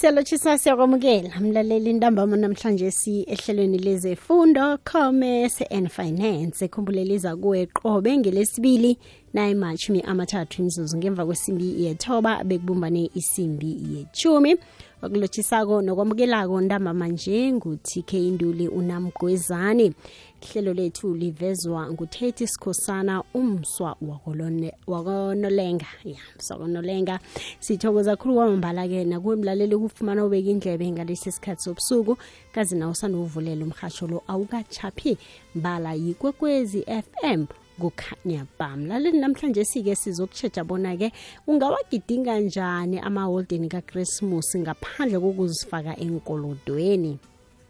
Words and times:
siyalotshisa 0.00 0.58
siyakwamukela 0.58 1.40
mlaleli 1.40 1.92
ntambama 1.92 2.36
namhlanje 2.36 2.90
si 2.90 3.22
ehlelweni 3.22 3.78
lezefundo 3.78 4.78
commerce 4.92 5.64
and 5.64 5.88
finance. 5.88 6.64
Ekhumbuleliza 6.64 7.36
kuwe 7.36 7.66
qobe 7.66 8.18
ngelesibili 8.18 8.98
nayimashumi 9.34 10.00
amathathu 10.00 10.62
imzuzu 10.62 10.96
ngemva 10.96 11.26
kwesimbi 11.26 11.84
yethoba 11.84 12.44
bekubumbane 12.44 13.10
isimbi 13.14 13.78
yechumi 13.94 14.56
okulotshisako 15.02 15.82
nokwamukelako 15.82 16.60
ntambama 16.60 17.08
nje 17.08 17.52
ngu-tk 17.52 18.12
induli 18.12 18.68
unamgwezane 18.68 19.92
ihlelo 20.42 20.72
lethu 20.74 21.14
livezwa 21.14 21.90
nguthethi 21.92 22.46
sikhosana 22.46 23.22
umswa 23.34 23.96
wakonolenga. 24.86 25.86
Ya 26.04 26.20
mswa 26.38 26.56
wakonolenga. 26.56 27.20
Sithokoza 27.60 28.16
khulu 28.16 28.34
kwamambala-ke 28.34 29.04
nakuwe 29.04 29.36
mlaleli 29.36 29.74
ukufumana 29.74 30.24
ubeka 30.24 30.50
indlebe 30.50 30.90
ngalesi 30.90 31.32
sikhathi 31.32 31.62
sobusuku. 31.62 32.16
Kazi 32.52 32.76
nawo 32.76 32.94
sanovulela 32.94 33.64
umhasho 33.64 34.06
lo 34.06 34.22
awukachaphi 34.28 35.18
mbala 35.54 35.94
yikwekwezi 35.94 36.82
fm 36.82 37.46
kukhanya 37.80 38.46
ba 38.58 38.76
mlaleli 38.76 39.18
namhlanje 39.18 39.64
sike 39.64 39.94
sizokutshetsha 39.96 40.64
bona-ke 40.64 41.12
ungawagidinga 41.46 42.40
njani 42.40 42.98
amaholideni 42.98 43.68
kakrismus 43.68 44.56
ngaphandle 44.56 45.18
kokuzifaka 45.20 45.96
enkolodweni 45.96 47.18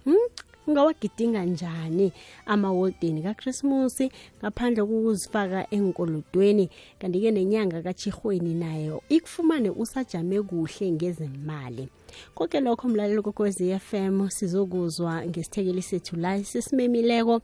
hmm? 0.05 0.27
Ungawagidinga 0.71 1.45
njani 1.45 2.13
amaholideni 2.47 3.23
kakrismus 3.23 4.03
ngaphandle 4.39 4.85
kokuzifaka 4.85 5.67
enkolodweni 5.71 6.71
kanti-ke 6.99 7.31
nenyanga 7.31 7.83
kachirhweni 7.83 8.55
nayo 8.55 9.03
ikufumane 9.09 9.71
usajame 9.71 10.43
kuhle 10.43 10.91
ngezemali. 10.93 11.89
Konke 12.35 12.61
lokho 12.61 12.89
mlalelo 12.89 13.23
kokwezi 13.23 13.79
FM 13.79 14.29
sizokuzwa 14.29 15.27
ngesithekeli 15.27 15.83
sethu 15.83 16.17
la 16.17 16.45
sesimemileko 16.45 17.41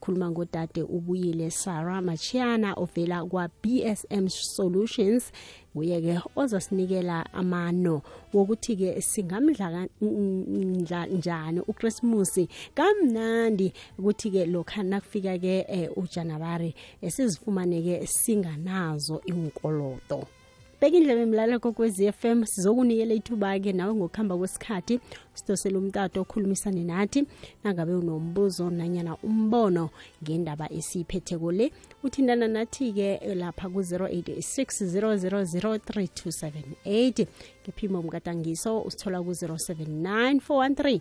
khuluma 0.00 0.30
ngodade 0.30 0.82
ubuyile 0.82 1.50
Sarah 1.50 2.02
Machiana 2.02 2.74
ovela 2.74 3.24
kwa 3.24 3.48
BSM 3.62 4.28
Solutions. 4.28 5.32
Nguye-ke 5.74 6.20
ozasinikela 6.36 7.32
amano 7.32 8.02
wokuthi-ke 8.32 9.00
singamdla 9.00 9.88
ndla 10.00 11.06
njani 11.06 11.60
ukrismus 11.60 12.40
kamnandi 12.74 13.72
ukuthi-ke 13.98 14.46
lokha 14.46 14.82
nakufika-ke 14.82 15.66
eh, 15.68 15.90
ujanawari 15.96 16.74
esizifumaneke 17.02 18.06
singanazo 18.06 19.20
inkolodo 19.26 20.37
beka 20.80 20.96
indlebe 20.96 21.26
mlalelo 21.26 21.60
kokwezi 21.60 22.12
FM 22.12 22.44
sizokunikela 22.44 23.14
ithuba-ke 23.14 23.72
nawe 23.72 23.94
ngokuhamba 23.94 24.38
kwesikhathi 24.38 25.00
sidosele 25.34 25.78
umtato 25.78 26.20
okhulumisane 26.20 26.84
nathi. 26.84 27.24
Nangabe 27.64 27.94
unombuzo 27.94 28.70
nanyana 28.70 29.16
umbono 29.22 29.90
ngendaba 30.22 30.72
esiyiphetheko 30.72 31.52
le 31.52 31.72
uthindana 32.02 32.48
nathi-ke 32.48 33.34
lapha 33.34 33.68
ku-086 33.68 34.86
0003278 34.86 37.26
ngephimo 37.62 38.02
mkatangiso 38.02 38.82
usithola 38.82 39.22
ku-079 39.22 40.40
413 40.48 41.00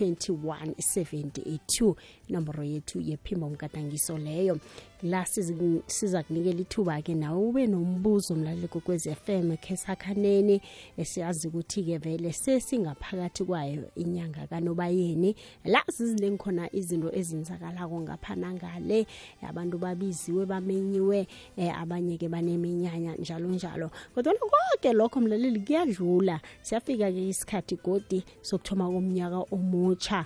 2172 0.00 1.94
inomboro 2.28 2.64
yethu 2.64 3.00
yephimbo 3.00 3.50
mgadangiso 3.50 4.18
leyo. 4.18 4.58
La 5.02 5.22
sizi- 5.26 5.82
siza 5.86 6.22
kunikela 6.22 6.60
ithuba-ke 6.60 7.14
nawe 7.14 7.38
ube 7.48 7.66
nombuzo 7.66 8.34
mlaleli 8.34 8.68
kokwez 8.68 9.08
FM 9.08 9.56
khe 9.56 9.76
sakhanene 9.76 10.60
esiyazi 10.96 11.48
ukuthi-ke 11.48 11.98
vele 11.98 12.32
sesingaphakathi 12.32 13.44
kwayo 13.44 13.90
inyanga 13.96 14.46
kanobayeni. 14.46 15.36
La 15.64 15.82
ziziningi 15.92 16.38
khona 16.38 16.68
izinto 16.76 17.12
ezenzakalako 17.12 18.00
ngapha 18.00 18.34
nangale. 18.36 19.06
Abantu 19.42 19.78
babiziwe 19.78 20.46
bamenyiwe 20.46 21.26
eh, 21.56 21.80
abanye-ke 21.80 22.28
baneminyanya 22.28 23.16
njalo 23.16 23.48
njalo. 23.48 23.90
Kodwa 24.14 24.32
konke 24.34 24.92
lokho 24.92 25.20
mlaleli 25.20 25.60
kuyadlula. 25.60 26.40
Siyafika-ke 26.62 27.28
isikhathi 27.28 27.76
godi 27.76 28.24
sokuthoma 28.42 28.86
komnyaka 28.88 29.38
omutsha 29.52 30.24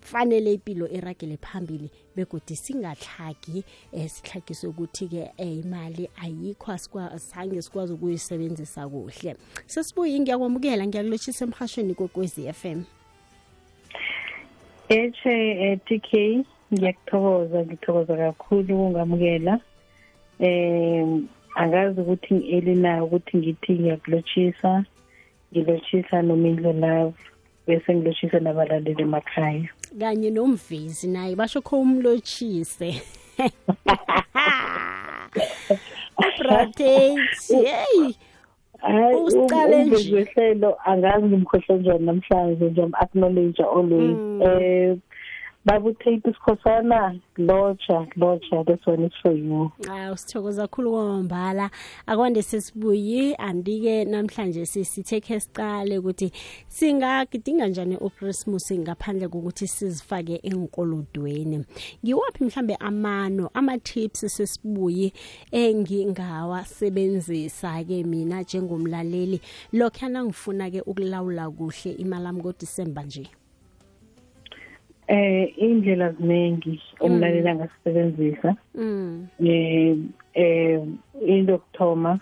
fanele 0.00 0.52
impilo 0.54 0.88
iragele 0.88 1.36
phambili 1.36 1.90
begodi 2.16 2.56
singatlhagi 2.56 3.64
um 3.92 4.08
sitlhagiswe 4.08 4.68
ukuthi-ke 4.70 5.30
um 5.38 5.60
imali 5.60 6.08
ayikho 6.22 6.72
asikwa- 6.72 7.16
zange 7.16 7.62
sikwazi 7.62 7.92
ukuyisebenzisa 7.92 8.88
kuhle. 8.88 9.36
Sesibuye 9.66 10.20
ngiyakwamukela 10.20 10.86
ngiyakulotshisa 10.86 11.44
emhashweni 11.44 11.94
kokwezi 11.94 12.46
f 12.46 12.64
m. 12.64 12.84
Eche 14.88 15.50
eh, 15.62 15.78
TK 15.86 16.44
ngiyakuthokoza 16.72 17.64
ngithokoza 17.64 18.16
kakhulu 18.16 18.74
ukungamukela. 18.74 19.60
Eh 20.40 21.06
angazi 21.54 22.00
ukuthi 22.00 22.34
elina 22.34 23.04
ukuthi 23.04 23.36
ngithi 23.36 23.72
ngiyakulotshisa 23.72 24.84
ngilotshisa 25.52 26.22
nomindlo 26.22 26.72
love 26.72 27.18
bese 27.66 27.94
ngilotshisa 27.94 28.40
nabalaleli 28.40 29.02
emakhaya. 29.02 29.68
Kanye 29.98 30.30
nomvezi 30.30 31.08
naye 31.08 31.36
basho 31.36 31.60
kho 31.62 31.80
umlotshise 31.80 33.02
ubratate 36.18 37.14
heyi 37.48 38.16
hayi 38.80 39.16
Usiqale 39.24 39.84
nje. 39.84 39.90
umveziwehlelo 39.90 40.76
angazi 40.84 41.26
ngimkhohle 41.26 41.78
njani 41.78 42.06
namhlanje 42.06 42.64
nje 42.64 42.82
acknowledge 42.92 43.62
always 43.62 44.16
Mm. 44.16 44.42
eh 44.42 44.96
babutate 45.64 46.30
isikhosana. 46.30 47.20
Locha 47.36 48.06
locha 48.16 48.64
this 48.66 48.86
one 48.86 49.04
is 49.04 49.12
for 49.22 49.32
you. 49.32 49.72
Hawu 49.86 50.16
sithokoza 50.16 50.62
kakhulu 50.62 50.90
kwamambala 50.90 51.70
akwande 52.06 52.42
sesibuyi 52.42 53.34
andike 53.34 54.04
namhlanje 54.04 54.66
sisithe 54.66 55.20
khe 55.20 55.40
siqale 55.40 55.98
ukuthi 55.98 56.32
singagidinga 56.68 57.68
njani 57.68 57.96
uchristmas 57.96 58.72
ngaphandle 58.72 59.28
kokuthi 59.28 59.68
sizifake 59.68 60.40
enkolodweni 60.42 61.64
ngiwaphi 62.04 62.44
mhlambe 62.44 62.74
amano 62.74 63.50
ama-tips 63.54 64.36
sesibuyi 64.36 65.12
engingawasebenzisa-ke 65.52 68.04
mina 68.04 68.42
njengomlaleli? 68.42 69.40
Lokhuyana 69.72 70.24
ngifuna-ke 70.24 70.80
ukulawula 70.80 71.50
kuhle 71.50 71.92
imali 71.92 72.26
ami 72.26 72.42
kodisemba 72.42 73.02
nje. 73.02 73.30
Eh 75.10 75.52
indlela 75.58 76.12
ziningi 76.12 76.80
umlaleli 77.00 77.48
angasebenzisa 77.48 78.54
mm. 78.74 79.26
eh 79.44 79.96
eh 80.34 80.80
into 81.26 81.52
yokuthoma 81.52 82.12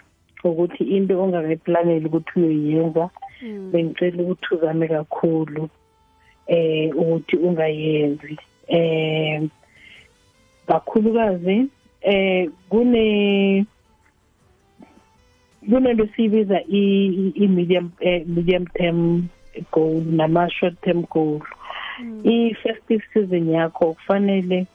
ukuthi 0.45 0.85
into 0.97 1.23
ongakayiplaneli 1.23 2.07
ukuthi 2.07 2.41
uyoyenza 2.41 3.11
Mm. 3.43 3.71
bengicela 3.73 4.23
ukuthi 4.23 4.55
uzame 4.55 4.89
kakhulu 4.89 5.69
eh 6.47 6.91
ukuthi 6.97 7.37
ungayenzi 7.37 8.39
eh 8.69 9.43
kakhulukazi 10.67 11.67
eh 12.03 12.51
kune 12.69 13.65
kunento 15.71 16.09
siyibiza 16.17 16.61
i 16.63 16.83
i- 17.35 17.49
medium 17.49 17.91
eh, 18.01 18.27
medium 18.27 18.67
term 18.67 19.29
goal 19.73 20.03
nama 20.05 20.51
short 20.51 20.81
term 20.81 21.03
goal 21.11 21.41
i-festive 22.25 23.03
season 23.13 23.49
yakho 23.49 23.93
kufanele 23.95 24.67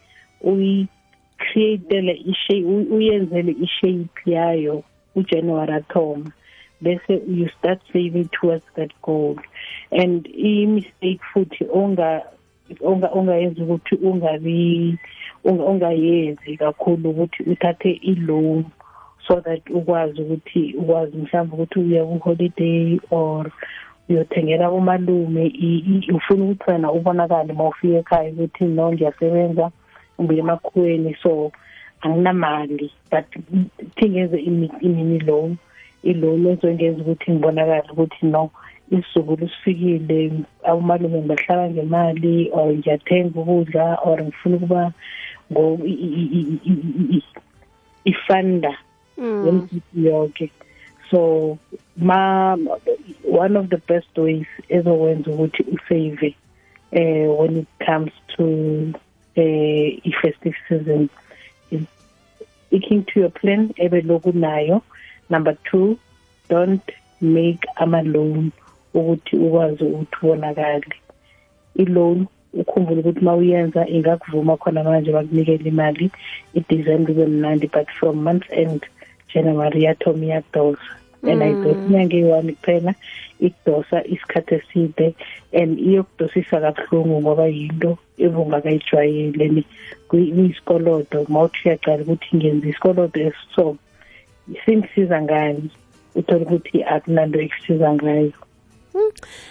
uyi-createle 0.41 2.13
ishape 2.13 2.65
uyenzele 2.95 3.55
ishape 3.61 4.31
yayo 4.31 4.83
ujanuary 5.15 5.73
athoma 5.73 6.31
bese 6.81 7.21
you 7.27 7.49
start 7.57 7.79
saving 7.93 8.29
towards 8.29 8.65
that 8.75 8.91
goal. 9.01 9.37
And 9.91 10.27
i-mistake 10.27 11.21
futhi 11.33 11.65
onga 11.71 12.21
onga 12.81 13.09
ongayenza 13.11 13.63
ukuthi 13.63 13.95
ungabi 13.95 14.97
unga- 15.43 15.65
ungayenzi 15.65 16.57
kakhulu 16.57 17.09
ukuthi 17.09 17.43
uthathe 17.43 17.91
i-loan 17.91 18.65
so 19.27 19.41
that 19.41 19.69
ukwazi 19.69 20.21
ukuthi 20.21 20.73
ukwazi 20.77 21.17
mhlawumbe 21.17 21.55
ukuthi 21.55 21.79
uya 21.79 22.05
ku-holiday 22.05 22.99
or 23.11 23.51
uyothengela 24.09 24.71
umalume 24.71 25.45
i- 25.47 25.83
i- 25.93 26.11
ufuna 26.11 26.43
ukuthi 26.43 26.71
wena 26.71 26.91
ubonakale 26.91 27.53
uma 27.53 27.67
ufika 27.67 27.97
ekhaya 27.97 28.29
ukuthi 28.31 28.65
no 28.65 28.91
ngiyasebenza 28.91 29.71
ngibuye 30.19 30.39
emakhuweni 30.39 31.15
so 31.23 31.51
anginamali 32.01 32.91
but 33.11 33.25
thingenze 33.95 34.37
imini 34.81 35.19
loan 35.19 35.57
i-loan 36.03 36.45
ezongenza 36.45 37.01
ukuthi 37.01 37.31
ngibonakale 37.31 37.89
ukuthi 37.91 38.25
no 38.25 38.49
isizukulu 38.91 39.49
sifikile 39.49 40.31
umalume 40.77 41.17
ngibahlala 41.19 41.69
ngemali 41.69 42.49
or 42.51 42.73
ngiyathenga 42.73 43.39
ukudla 43.39 43.97
or 44.03 44.23
ngifuna 44.23 44.55
ukuba 44.55 44.91
ngo 45.51 45.79
i- 45.85 45.91
i- 45.91 46.29
i- 46.39 46.59
i- 46.69 46.83
i- 46.99 47.17
i- 47.17 47.23
ifunda 48.05 48.77
Mm. 49.17 49.45
yemziki 49.45 50.05
yonke 50.05 50.51
so 51.13 51.59
ma 51.95 52.57
one 53.23 53.55
of 53.55 53.69
the 53.69 53.77
best 53.77 54.17
ways 54.17 54.47
ezokwenza 54.69 55.31
ukuthi 55.31 55.63
usave 55.75 56.35
eh 56.91 57.29
when 57.39 57.57
it 57.57 57.67
comes 57.85 58.11
to 58.35 58.43
eh 59.35 59.99
i-festive 60.03 60.55
season 60.67 61.09
is 61.71 61.81
sticking 62.67 63.03
to 63.05 63.19
your 63.19 63.31
plan 63.31 63.69
ebe 63.77 64.01
lokunayo 64.01 64.81
number 65.29 65.55
2 65.73 65.95
don't 66.49 66.91
make 67.21 67.67
ama 67.75 68.01
loan 68.01 68.51
ukuthi 68.93 69.35
ukwazi 69.37 69.83
ukuthi 69.83 70.15
ubonakale 70.21 70.95
i-loan 71.75 72.25
ukhumbule 72.53 72.99
ukuthi 72.99 73.19
mawuyenza 73.19 73.87
ingakuvuma 73.87 74.57
khona 74.57 74.83
manje 74.83 75.11
bakunikele 75.11 75.69
imali 75.69 76.11
i-December 76.53 77.15
kube 77.15 77.25
mnandi 77.25 77.67
but 77.67 77.87
from 77.99 78.23
month 78.23 78.45
end 78.51 78.85
January 79.33 79.83
yathoma 79.83 80.25
iyadosa 80.25 81.02
and 81.29 81.41
ayidosa 81.43 81.81
inyanga 81.87 82.15
eyi-one 82.17 82.51
kuphela 82.53 82.91
ikudosa 83.39 83.97
isikhathi 84.13 84.55
eside 84.59 85.15
and 85.59 85.71
iyokudosisa 85.79 86.55
kabuhlungu 86.63 87.21
ngoba 87.21 87.45
yinto 87.47 87.91
ebungakayijwayele 88.25 89.63
kuyisikolodo 90.09 91.19
mawuthi 91.33 91.59
uyaqala 91.65 92.01
ukuthi 92.03 92.29
ngenza 92.37 92.67
isikolodo 92.69 93.17
esiso 93.27 93.65
singisiza 94.65 95.17
ngani 95.25 95.69
uthola 96.15 96.43
ukuthi 96.45 96.77
akunanto 96.93 97.37
ekusiza 97.45 97.89
ngayo. 97.97 98.33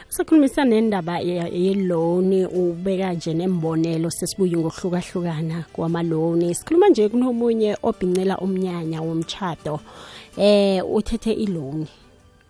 Sakhulumisa 0.09 0.65
nendaba 0.65 1.19
ye-loan 1.19 2.47
ubeka 2.47 3.13
nje 3.13 3.35
nembonelo 3.35 4.11
sesibuye 4.11 4.57
ngokuhlukahlukana 4.57 5.65
kwama-loan. 5.73 6.55
Sikhuluma 6.55 6.89
nje 6.89 7.09
kunomunye 7.09 7.77
obhincela 7.83 8.39
umnyanya 8.39 9.03
womchado. 9.03 9.81
Eh 10.37 10.83
uthethe 10.85 11.33
i-loan. 11.33 11.87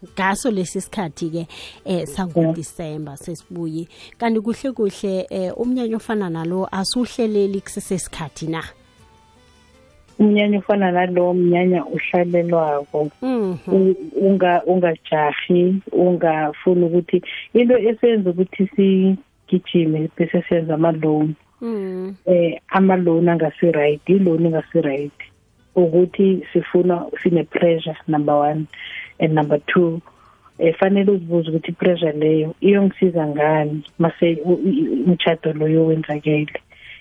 ngaso 0.03 0.51
lesi 0.51 0.81
sikhathi 0.81 1.31
ke 1.31 1.47
eh 1.85 2.07
sangoDisember 2.07 3.17
sesibuye 3.17 3.87
kanti 4.19 4.41
kuhle 4.41 4.73
kuhle 4.73 5.27
eh 5.31 5.53
umnyanya 5.57 5.97
ofana 5.97 6.31
nalo 6.31 6.67
asuhleleli 6.73 7.61
kusesesikhathi 7.61 8.47
na 8.47 8.63
umnyanya 10.19 10.59
ofana 10.59 10.93
nalo 10.93 11.35
mnyanya 11.35 11.85
uhlalelwako 11.87 13.11
unga 14.21 14.63
ungajahi 14.67 15.77
ungafuni 15.93 16.85
ukuthi 16.85 17.23
into 17.55 17.79
esenza 17.79 18.31
ukuthi 18.31 18.69
sigijime 18.77 20.11
bese 20.17 20.43
senza 20.49 20.75
ama-loan. 20.75 21.35
Eh 22.27 22.61
ama-loan 22.69 23.29
angasi 23.29 23.71
right 23.73 24.03
i-loan 24.07 24.47
ingasi 24.47 24.81
right 24.81 25.19
ukuthi 25.75 26.47
sifuna 26.53 27.07
sine 27.23 27.45
pressure 27.45 27.97
number 28.07 28.35
one 28.35 28.67
and 29.19 29.35
number 29.35 29.59
two 29.67 30.01
efanele 30.59 31.11
uzibuze 31.13 31.51
ukuthi 31.51 31.71
i-pressure 31.71 32.13
leyo 32.13 32.55
iyongisiza 32.61 33.27
ngani 33.27 33.85
mase 33.99 34.39
umtshado 35.07 35.53
loyo 35.53 35.87
wenzakele. 35.87 36.53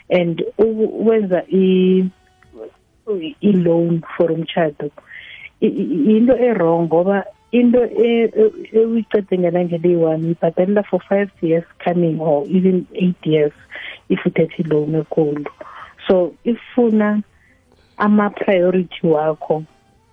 And 0.10 0.44
wenza 1.06 1.44
i-loan 3.42 4.02
for 4.18 4.31
umtshado 4.31 4.90
into 5.62 6.34
e-wrong 6.48 6.86
ngoba 6.88 7.24
into 7.52 7.80
ewuyicede 8.74 9.38
ngelangela 9.38 9.88
eyi-one 9.88 10.31
ibhadalela 10.31 10.84
for 10.84 11.00
five 11.10 11.31
years 11.42 11.66
coming 11.84 12.19
or 12.19 12.48
even 12.48 12.86
eight 12.96 13.22
years 13.25 13.54
if 14.10 14.25
uthethe 14.25 14.56
i-loan 14.63 14.96
enkulu 14.96 15.52
so 16.08 16.34
ifuna 16.44 17.22
ama-priority 17.98 19.08
wakho 19.08 19.64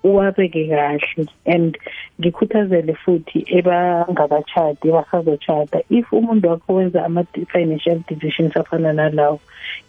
uwabeke 0.05 0.69
kahle 0.69 1.27
and 1.47 1.79
ngikhuthazele 2.21 2.95
futhi 2.95 3.39
ebangakachadi 3.59 4.89
ebasazotshada 4.89 5.79
if 5.91 6.13
umuntu 6.13 6.49
wakho 6.49 6.75
wenza 6.75 7.05
ama-financial 7.05 7.99
decisions 8.09 8.57
afana 8.57 8.93
nalawo 8.93 9.41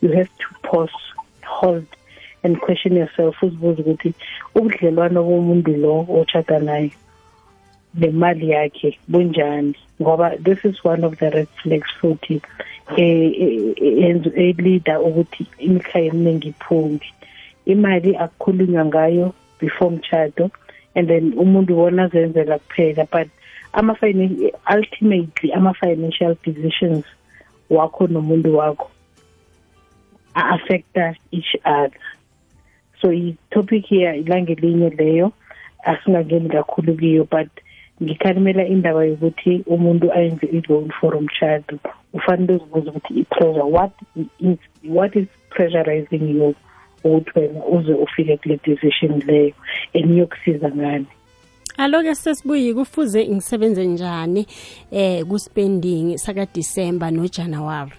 you 0.02 0.10
have 0.12 0.32
to 0.38 0.48
pause 0.62 1.00
hold 1.46 1.86
and 2.44 2.60
question 2.60 2.98
yourself 2.98 3.44
uzibuze 3.44 3.82
ukuthi 3.82 4.14
ubudlelwano 4.56 5.24
bomuntu 5.24 5.72
lo 5.78 6.06
otshada 6.10 6.60
naye 6.60 6.92
nemali 7.96 8.50
yakhe 8.50 9.00
bunjani? 9.08 9.76
Ngoba 10.02 10.38
this 10.44 10.66
is 10.66 10.84
one 10.84 11.04
of 11.04 11.18
the 11.18 11.30
red 11.30 11.48
flags 11.62 11.90
futhi 12.02 12.42
elida 14.36 15.00
ukuthi 15.00 15.46
imikhaya 15.60 16.06
eminingi 16.06 16.48
iphumbi 16.48 17.06
imali 17.66 18.16
akukhulunywa 18.16 18.86
ngayo 18.86 19.34
before 19.60 19.92
mchado 19.92 20.52
and 20.96 21.08
then 21.08 21.34
umuntu 21.34 21.80
wona 21.80 22.08
zenzela 22.08 22.60
kuphela 22.60 23.08
but 23.12 23.28
ama 23.74 23.96
ultimately 24.76 25.54
ama 25.54 25.74
financial 25.74 26.36
decisions 26.44 27.06
wakho 27.70 28.08
nomuntu 28.08 28.58
wakho 28.58 28.92
affecta 30.36 31.16
each 31.32 31.56
other. 31.66 31.92
So 33.02 33.12
i-topic 33.12 33.86
here 33.86 34.20
ilangelinye 34.20 34.90
leyo 34.90 35.32
asingangeni 35.84 36.50
kakhulu 36.50 36.96
kiyo 36.96 37.28
but 37.32 37.50
ngikhalimela 38.04 38.66
indaba 38.66 39.06
yokuthi 39.06 39.64
umuntu 39.68 40.14
ayenze 40.14 40.46
i-loan 40.46 40.92
for 41.00 41.16
umchado 41.16 41.78
ufanele 42.14 42.54
uzibuze 42.54 42.90
ukuthi 42.90 43.14
i-pressure 43.14 43.64
what 43.64 43.92
is, 44.40 44.58
what 44.90 45.16
is 45.16 45.28
pressurizing 45.50 46.30
you 46.38 46.56
ukuthi 47.04 47.40
wena 47.40 47.66
uze 47.66 47.94
ufike 47.94 48.38
kule 48.38 48.60
decision 48.64 49.22
leyo? 49.28 49.54
Eniyokusiza 49.94 50.72
ngani? 50.72 51.06
Alo-ke 51.78 52.16
sesibuye 52.16 52.74
kufuze 52.74 53.28
ngisebenze 53.28 53.86
njani 53.86 54.48
eh 54.92 55.26
ku-spending 55.26 56.18
saka-december 56.18 57.12
nojanuwari 57.12 57.92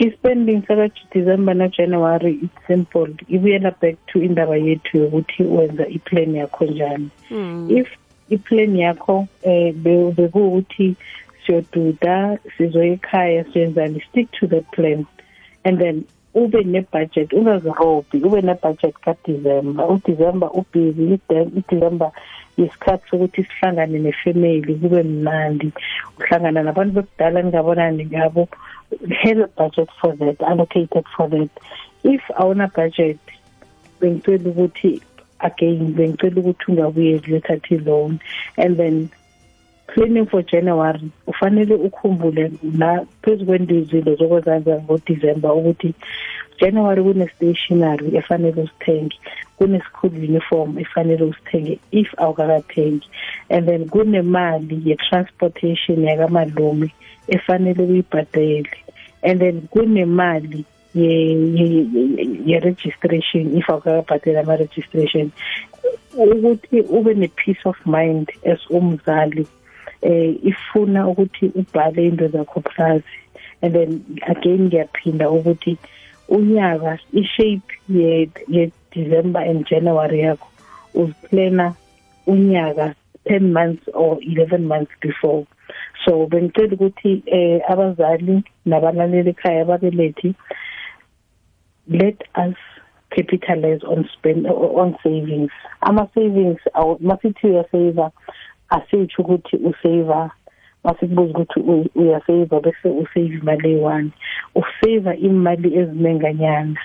i-spending 0.00 0.62
saka-december 0.66 1.54
najanuary 1.54 2.42
it's 2.42 2.66
simple. 2.66 3.06
Ibuyela 3.28 3.78
back 3.80 3.96
to 4.06 4.22
indaba 4.22 4.56
yethu 4.56 4.98
yokuthi 4.98 5.42
wenza 5.42 5.88
i-plan 5.88 6.34
yakho 6.34 6.64
njani. 6.64 7.10
If 7.70 7.88
i-plan 8.30 8.76
yakho 8.76 9.28
eh 9.42 9.72
bekuwukuthi 9.74 10.96
siyoduda 11.46 12.38
sizoya 12.56 12.92
ekhaya 12.92 13.44
siyenzani 13.44 14.02
stick 14.08 14.30
to 14.32 14.46
the 14.46 14.62
plan. 14.72 15.06
And 15.64 15.78
then 15.80 16.04
ube 16.40 16.60
ne-budget 16.64 17.32
ungazirobhi 17.32 18.16
ube 18.26 18.40
ne-budget 18.42 18.94
kadecember. 19.04 19.84
Udecember 19.94 20.50
ubusy 20.58 21.16
idecember 21.16 22.10
yisikhathi 22.58 23.08
sokuthi 23.10 23.42
sihlangane 23.48 23.98
nefamily 23.98 24.74
kube 24.80 25.02
mnandi. 25.02 25.72
Uhlangana 26.18 26.62
nabantu 26.62 26.92
bekudala 26.96 27.42
ningabonani 27.42 28.04
ngabo 28.06 28.48
have 29.22 29.40
a 29.40 29.48
budget 29.58 29.88
for 30.00 30.12
that 30.16 30.40
allocated 30.42 31.04
for 31.16 31.28
that. 31.28 31.50
If 32.04 32.22
awuna 32.36 32.66
budget 32.74 33.18
bengicela 34.00 34.50
ukuthi 34.50 35.00
again 35.40 35.94
bengicela 35.96 36.40
ukuthi 36.40 36.64
ungabuyeli 36.68 37.26
uyothatha 37.32 37.74
i-loan 37.74 38.20
and 38.56 38.76
then 38.76 39.08
planning 39.86 40.26
for 40.26 40.42
January 40.42 41.10
ufanele 41.26 41.74
ukhumbule 41.74 42.52
la 42.78 43.06
phezu 43.22 43.46
kwendizilo 43.46 44.14
zokozanza 44.14 44.82
ngoDecember 44.82 45.52
ukuthi 45.52 45.94
January 46.60 47.02
kune 47.02 47.28
stationery 47.28 48.16
efanele 48.16 48.62
usithenge 48.62 49.16
kune 49.58 49.80
school 49.80 50.10
uniform 50.14 50.78
efanele 50.78 51.24
usithenge 51.24 51.78
if 51.90 52.08
awukakathengi 52.18 53.08
and 53.50 53.66
then 53.66 53.88
kunemali 53.88 54.80
ye 54.84 54.96
transportation 54.96 56.04
yakamalumi 56.04 56.90
efanele 57.28 57.82
uyibhadele 57.82 58.70
and 59.22 59.40
then 59.40 59.60
kunemali 59.60 60.64
ye-registration 62.46 63.56
if 63.56 63.68
awukakabhadela 63.68 64.40
ama-registration. 64.40 65.32
Ukuthi 66.16 66.80
ube 66.80 67.14
ne-peace 67.14 67.64
of 67.64 67.76
mind 67.86 68.32
as 68.44 68.60
umzali 68.70 69.46
eh 70.06 70.34
ifuna 70.50 71.00
ukuthi 71.10 71.44
ubhale 71.60 72.02
into 72.08 72.28
zakho 72.28 72.60
phansi 72.60 73.18
and 73.62 73.74
then 73.74 73.90
again 74.32 74.60
ngiyaphinda 74.66 75.30
ukuthi 75.30 75.72
unyaka 76.28 76.98
i-shape 77.12 77.70
ye, 77.88 78.30
ye 78.48 78.72
December 78.92 79.40
and 79.40 79.66
January 79.66 80.20
yakho 80.20 80.48
uziplana 80.94 81.74
unyaka 82.26 82.94
10 83.26 83.52
months 83.52 83.84
or 83.94 84.18
11 84.22 84.66
months 84.66 84.92
before. 85.00 85.44
So 86.04 86.26
bengicela 86.26 86.74
ukuthi 86.76 87.22
eh 87.26 87.60
abazali 87.68 88.44
nabalaleli 88.66 89.30
ekhaya 89.30 89.62
ababelethi 89.62 90.34
let 91.88 92.18
us 92.34 92.56
capitalize 93.10 93.82
on 93.84 94.08
spend 94.12 94.46
on 94.46 94.96
savings. 95.02 95.50
Ama 95.82 96.08
savings 96.14 96.60
masithi 97.00 97.46
uyasave 97.46 98.10
asitsho 98.68 99.22
ukuthi 99.22 99.56
usave 99.56 100.30
masikubuza 100.84 101.30
ukuthi 101.30 101.60
uyasave 101.94 102.60
bese 102.64 102.88
usave 102.88 103.34
imali 103.38 103.68
eyi-one 103.68 104.10
usave 104.54 105.12
imali 105.28 105.68
ezinenganyana 105.78 106.80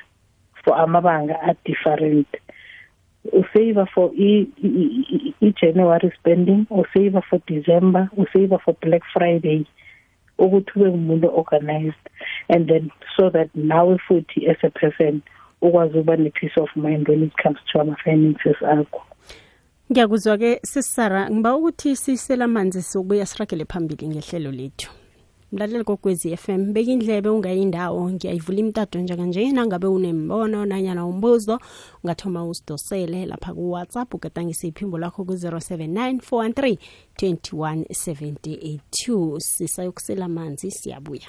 for 0.63 0.75
amabanga 0.77 1.41
a-different. 1.41 2.27
Usave 3.33 3.85
for 3.93 4.11
i-January 5.41 6.11
spending 6.19 6.65
usave 6.69 7.21
for 7.29 7.39
December 7.47 8.09
usave 8.17 8.57
for 8.63 8.75
Black 8.81 9.03
Friday 9.13 9.65
ukuthi 10.37 10.71
ube 10.75 10.89
umuntu 10.89 11.27
organized. 11.37 12.09
And 12.49 12.67
then 12.67 12.91
so 13.17 13.29
that 13.29 13.49
nawe 13.55 13.97
futhi 14.07 14.49
as 14.49 14.57
a 14.63 14.69
person 14.69 15.21
ukwazi 15.61 15.97
ukuba 15.97 16.17
ne-peace 16.17 16.57
of 16.57 16.69
mind 16.75 17.07
when 17.07 17.23
it 17.23 17.33
comes 17.37 17.59
to 17.71 17.79
ama-finances 17.79 18.57
akho. 18.61 19.01
Ngiyakuzwa 19.91 20.37
ke 20.37 20.59
sisara 20.63 21.29
ngiba 21.29 21.55
ukuthi 21.55 21.95
sisela 21.95 22.45
amanzi 22.45 22.81
sokubuya 22.81 23.25
siragele 23.25 23.65
phambili 23.65 24.07
ngehlelo 24.07 24.51
lethu. 24.51 24.89
Mlaleli 25.51 25.83
kokwezi 25.83 26.37
FM 26.37 26.73
beka 26.73 26.91
indlebe 26.91 27.29
ungayindawo 27.29 28.11
ngiyayivula 28.11 28.59
imtato 28.59 28.99
njenganje 28.99 29.51
nangabe 29.51 29.87
unembono 29.87 30.65
nanyana 30.65 31.05
umbuzo 31.05 31.59
ungathoma 32.03 32.47
usidosele 32.47 33.25
lapha 33.25 33.53
ku-whatsapp 33.53 34.13
ugadangisa 34.13 34.67
iphimbo 34.67 34.97
lakho 34.97 35.25
ku-079 35.25 36.23
413 36.31 36.77
2178 37.17 39.39
sisayokusela 39.39 40.25
amanzi 40.25 40.71
siyabuya. 40.71 41.27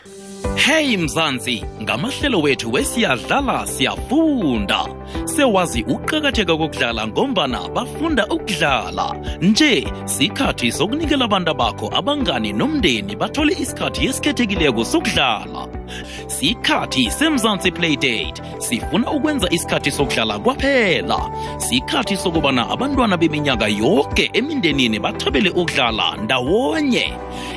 Hey 0.57 0.97
mzansi 0.97 1.65
ngamahlelo 1.83 2.41
wethu 2.41 2.73
wesiyadlala 2.73 3.67
siyafunda. 3.67 4.87
Sewazi 5.25 5.83
ukuqakatheka 5.83 6.57
kokudlala 6.57 7.07
ngombana 7.07 7.69
bafunda 7.69 8.27
ukudlala. 8.27 9.37
Nje 9.41 9.93
sikhathi 10.05 10.73
sokunikela 10.73 11.25
abantu 11.25 11.55
bakho 11.55 11.91
abangani 11.97 12.53
nomndeni 12.53 13.17
bathole 13.17 13.53
isikhathi 13.53 14.07
esikhethekileko 14.07 14.85
sokudlala. 14.85 15.82
Sikhathi 16.27 17.11
semzansi 17.11 17.71
playdate 17.71 18.43
sifuna 18.59 19.11
ukwenza 19.11 19.49
isikhathi 19.51 19.91
sokudlala 19.91 20.39
kwaphela. 20.39 21.31
Sikhathi 21.59 22.17
sokubana 22.17 22.71
abantwana 22.71 23.17
beminyaka 23.17 23.69
yonke 23.69 24.31
emindenini 24.33 24.99
bathabele 24.99 25.51
ukudlala 25.51 26.17
ndawonye. 26.17 27.13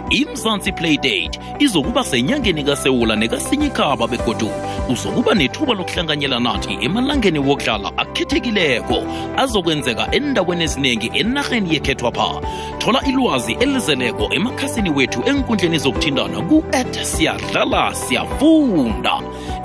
Imzansi 0.10 0.72
playdate 0.72 1.40
izokuba 1.60 2.04
senyangeni 2.04 2.64
kasewula 2.64 3.16
nekasinyikaba 3.16 4.08
begodu 4.08 4.50
uzokuba 4.90 5.34
nethuba 5.34 5.74
lokuhlanganyela 5.74 6.40
nathi 6.40 6.78
emalangeni 6.82 7.40
wokudlala 7.40 7.92
akhethekileko 7.98 9.04
azokwenzeka 9.38 10.12
endaweni 10.12 10.64
eziningi 10.64 11.12
enarheni 11.14 11.74
yekhethwapha. 11.74 12.42
Thola 12.80 13.02
ilwazi 13.08 13.54
elizeleko 13.60 14.34
emakhasini 14.34 14.90
wethu 14.90 15.24
enkundleni 15.26 15.78
zokuthindana 15.78 16.42
ku-at 16.42 17.04
siyadlala 17.04 17.96
siyafunda 18.26 19.22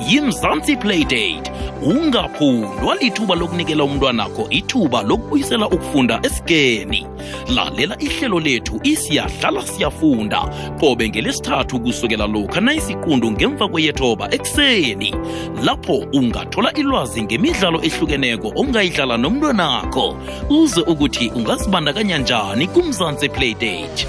yimzantsi 0.09 0.77
playdate 0.77 1.53
ungaphundwa 1.83 2.95
lithuba 3.01 3.35
lokunikela 3.35 3.85
umntwanakho 3.85 4.47
ithuba 4.51 5.03
lokubuyisela 5.03 5.69
ukufunda 5.69 6.21
esikeni. 6.23 7.07
Lalela 7.49 7.97
ihlelo 7.99 8.41
lethu 8.41 8.81
isiyadlala 8.83 9.67
siyafunda. 9.67 10.41
Qobe 10.81 11.09
ngelesithathu 11.09 11.81
kusukela 11.81 12.27
lokha 12.27 12.61
nayisiqundu 12.61 13.31
ngemva 13.31 13.69
kweyethoba 13.69 14.35
ekuseni. 14.35 15.15
Lapho 15.63 16.05
ungathola 16.13 16.73
ilwazi 16.73 17.23
ngemidlalo 17.23 17.81
ehlukeneko 17.83 18.53
ongayidlala 18.57 19.17
nomntwanakho. 19.17 20.17
Uze 20.51 20.81
ukuthi 20.81 21.29
ungazibandakanya 21.29 22.19
njani 22.19 22.67
kumzantsi 22.67 23.29
playdate 23.29 24.07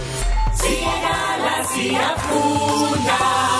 siyadlala 0.53 1.63
siyafunda 1.63 3.50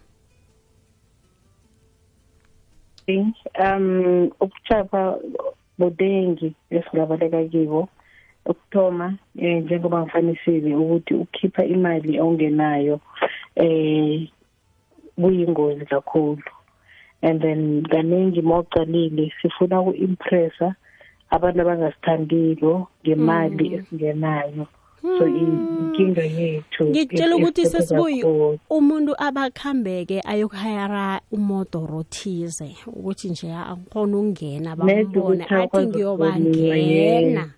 um 3.08 4.30
ukuchapha 4.40 5.18
budengi 5.78 6.54
esingabaleka 6.70 7.44
kibo 7.44 7.88
ukuthoma 8.50 9.06
eh 9.38 9.62
njengoba 9.62 10.02
ngifanisile 10.02 10.70
ukuthi 10.76 11.14
ukhipha 11.14 11.64
imali 11.64 12.20
ongenayo 12.20 13.00
eh 13.54 14.28
kuyingozi 15.20 15.84
kakhulu. 15.86 16.42
And 17.22 17.40
then 17.40 17.84
kaningi 17.90 18.42
mawucalile 18.42 19.32
sifuna 19.42 19.80
uku-impressa 19.80 20.74
abantu 21.30 21.60
abangasithandiko 21.60 22.88
ngemali 23.02 23.74
esingenayo. 23.74 24.66
So 25.02 25.26
inkinga 25.26 26.22
yethu 26.22 26.84
ngitshela 26.84 27.36
ukuthi 27.36 27.60
esibheka 27.60 27.82
sesibuyi 27.82 28.22
kuwo. 28.22 28.58
umuntu 28.70 29.12
abakhambeke 29.18 30.20
ayokuhayara 30.24 31.20
umodoro 31.32 32.02
thize 32.02 32.76
ukuthi 32.86 33.28
nje 33.30 33.52
akhona 33.54 34.16
ukungena 34.18 34.70
Ned 34.84 35.06
bambone 35.06 35.18
ukuthi 35.20 35.42
athi 35.42 35.54
akwazi 35.54 35.86
ukuboniwa, 35.86 36.38
ngiyobangena 36.38 37.50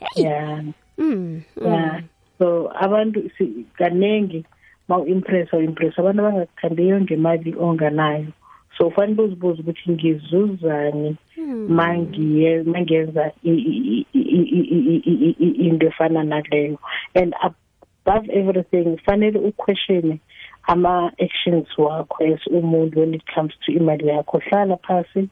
hey. 0.00 0.24
yeah. 0.24 0.62
Mm, 0.98 1.42
yeah. 1.64 2.02
So 2.38 2.70
abantu 2.80 3.30
si- 3.38 3.66
kaningi 3.78 4.44
mawu-impress 4.88 5.52
impress 5.52 5.98
abantu 5.98 6.20
abangakuthandiyo 6.22 7.00
ngemali 7.00 7.54
onganayo 7.58 8.26
so 8.78 8.90
fanele 8.90 9.22
uzibuze 9.22 9.60
ukuthi 9.60 9.90
ngizuzani 9.90 11.16
mangiye 11.68 12.62
mangenza 12.62 13.32
into 15.66 15.86
efana 15.86 16.22
naleyo 16.22 16.78
and 17.14 17.34
above 17.40 18.28
everything 18.30 18.96
fanele 19.06 19.38
uquestione 19.38 20.18
ama 20.62 21.12
actions 21.18 21.78
wakho 21.78 22.24
as 22.24 22.46
umuntu 22.46 23.00
when 23.00 23.14
it 23.14 23.34
comes 23.34 23.52
to 23.66 23.72
imali 23.72 24.08
yakho 24.08 24.38
hlala 24.38 24.76
phansi 24.76 25.28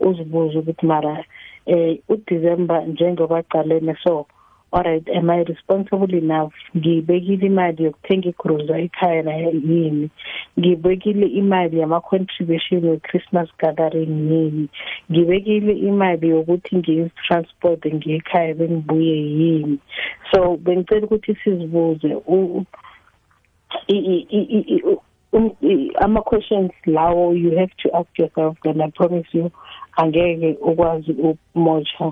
uzibuze 0.00 0.58
ukuthi 0.58 0.86
mara 0.86 1.24
eh 1.66 1.98
uDecember 2.08 2.86
njengoba 2.86 3.42
qalene 3.42 3.96
so 4.04 4.26
alright 4.72 5.08
am 5.08 5.30
i 5.30 5.38
responsible 5.44 6.14
enough? 6.14 6.52
Ngibekile 6.76 7.46
imali 7.46 7.84
yokuthenga 7.84 8.28
igruza 8.28 8.78
ekhaya 8.78 9.50
yini? 9.50 10.10
Ngibekile 10.58 11.26
imali 11.26 11.78
yama 11.80 12.00
contribution 12.00 12.84
we 12.84 12.98
Christmas 12.98 13.48
gathering 13.58 14.30
yini? 14.30 14.68
Ngibekile 15.10 15.72
imali 15.72 16.28
yokuthi 16.28 16.76
ngizitransport 16.76 17.86
ngiyekhaya 17.94 18.54
bengibuye 18.54 19.16
yini? 19.16 19.78
So 20.30 20.56
bengicela 20.56 21.06
ukuthi 21.06 21.34
sizibuze 21.34 22.14
u- 22.26 22.64
i- 23.88 23.96
i- 23.96 24.26
i- 24.30 24.48
i- 24.58 24.74
i- 24.76 24.82
um- 25.32 25.56
i- 25.62 25.92
ama 26.00 26.22
questions 26.22 26.72
lawo 26.86 27.32
you 27.34 27.50
have 27.58 27.72
to 27.76 27.96
ask 27.96 28.18
yourself 28.18 28.56
and 28.66 28.82
i 28.82 28.90
promise 28.90 29.28
you 29.32 29.50
angeke 30.02 30.50
ukwazi 30.70 31.12
ukumocha 31.12 32.06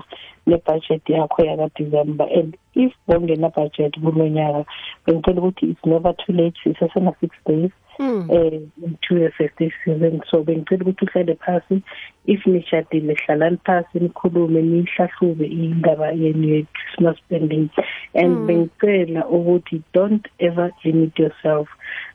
nebudget 0.47 1.09
yakho 1.09 1.39
yaka 1.49 1.67
December 1.75 2.27
and 2.39 2.57
if 2.75 2.93
bongena 3.07 3.49
budget 3.49 3.93
kulonyaka 4.03 4.65
bengicela 5.05 5.41
ukuthi 5.41 5.65
it's 5.71 5.85
never 5.85 6.13
too 6.13 6.33
late 6.33 6.57
sisasena 6.63 7.11
6 7.21 7.29
days 7.45 7.71
mm. 7.99 8.27
eh 8.31 8.61
into 8.83 9.19
the 9.19 9.31
festive 9.37 9.73
season 9.83 10.21
so 10.29 10.43
bengicela 10.43 10.81
ukuthi 10.85 11.05
uhlale 11.05 11.35
phasi. 11.35 11.81
If 12.25 12.45
nishadile 12.45 13.15
hlalani 13.15 13.57
phasi 13.65 13.99
nikhulume 13.99 14.61
nihlahlube 14.61 15.45
indaba 15.45 16.11
yenu 16.11 16.47
ye-Christmas 16.47 17.17
spending. 17.17 17.69
And 18.13 18.47
bengicela 18.47 19.25
ukuthi 19.25 19.83
don't 19.93 20.27
ever 20.39 20.71
limit 20.83 21.19
yourself. 21.19 21.67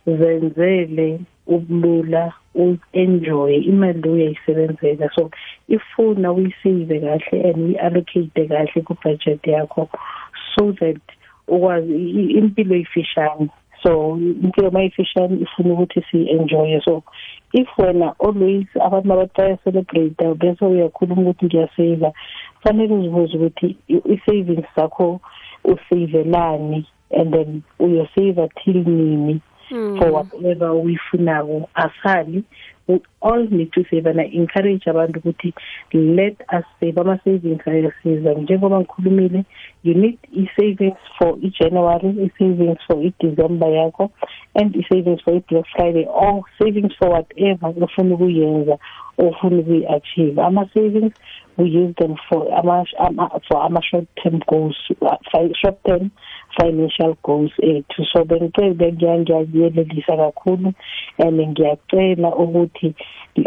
Zenzele 0.07 1.21
ubulula 1.47 2.33
u-enjoy 2.55 3.57
imali 3.57 4.09
uyayisebenzela. 4.09 5.11
So 5.15 5.31
ifuna 5.69 6.33
uyisave 6.33 7.01
kahle 7.01 7.45
and 7.49 7.57
uyi-allocate 7.57 8.49
kahle 8.49 8.83
ku-budget 8.85 9.47
yakho 9.47 9.89
so 10.55 10.73
that 10.73 11.01
ukwazi 11.49 12.21
impilo 12.39 12.77
ifishane. 12.77 13.49
So 13.83 14.17
impilo 14.17 14.71
mayifishane 14.71 15.41
ifuna 15.41 15.75
ukuthi 15.75 16.03
si-enjoye. 16.11 16.81
So 16.85 17.03
if 17.53 17.69
wena 17.79 18.15
always 18.19 18.67
abantu 18.75 19.13
abataya 19.13 19.59
celebrate 19.65 20.35
bese 20.35 20.65
uyakhuluma 20.65 21.23
ukuthi 21.23 21.47
ngiyasave 21.47 22.13
fanele 22.63 22.95
uzibuze 22.95 23.37
ukuthi 23.37 23.77
i-savings 23.89 24.67
zakho 24.77 25.21
usavelani 25.65 26.87
and 27.11 27.33
then 27.33 27.63
uyosave 27.79 28.49
till 28.65 28.85
nini? 28.87 29.41
For 29.73 30.11
whatever 30.13 30.71
uyifunako 30.71 31.69
asali 31.75 32.45
we 32.89 33.01
all 33.21 33.47
need 33.51 33.71
to 33.71 33.85
save 33.91 34.07
and 34.07 34.21
I 34.21 34.25
encourage 34.25 34.91
abantu 34.91 35.19
ukuthi 35.19 35.55
let 35.93 36.37
us 36.53 36.65
save. 36.81 36.99
Ama 37.01 37.19
savings 37.25 37.67
ayasiza. 37.67 38.35
Njengoba 38.35 38.81
ngikhulumile 38.81 39.45
you 39.85 39.95
need 39.95 40.19
i-savings 40.33 40.99
for 41.19 41.39
i-January 41.43 42.09
i-savings 42.25 42.79
for 42.87 43.03
i-December 43.05 43.69
yakho 43.69 44.11
and 44.55 44.77
i-savings 44.77 45.21
for 45.23 45.35
i-Black 45.35 45.65
Friday 45.77 46.07
or 46.09 46.43
savings 46.59 46.93
for 46.99 47.09
whatever 47.11 47.85
ufuna 47.85 48.15
ukuyenza 48.15 48.79
ofuna 49.19 49.57
ukuyi-achieve. 49.61 50.43
Ama-savings 50.43 51.13
we 51.57 51.65
use 51.67 51.95
them 51.99 52.17
for 52.29 52.49
ama, 52.55 52.85
ama 52.99 53.31
for 53.49 53.63
ama 53.63 53.83
short 53.83 54.07
term 54.23 54.41
goals 54.49 54.77
uh, 55.01 55.17
short 55.55 55.85
term 55.85 56.11
financial 56.61 57.17
goals 57.23 57.53
ethu. 57.59 58.05
So 58.13 58.25
bengicela 58.25 59.19
ngiyangiyelelisa 59.19 60.17
kakhulu 60.17 60.75
and 61.19 61.41
ngiyacela 61.41 62.29
ukuthi 62.37 62.95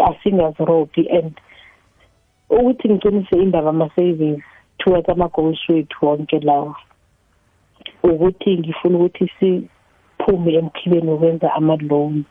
asingazirobhi 0.10 1.08
and 1.10 1.34
ukuthi 2.50 2.90
ngiqinise 2.90 3.36
indaba 3.36 3.70
ama-savings 3.70 4.44
towards 4.78 5.10
ama-goals 5.10 5.70
wethu 5.70 6.06
wonke 6.06 6.40
lawa. 6.40 6.76
Ukuthi 8.04 8.58
ngifuna 8.58 8.98
ukuthi 8.98 9.32
siphume 9.40 10.54
emkhibeni 10.54 11.10
wokwenza 11.10 11.54
ama-loan 11.54 12.24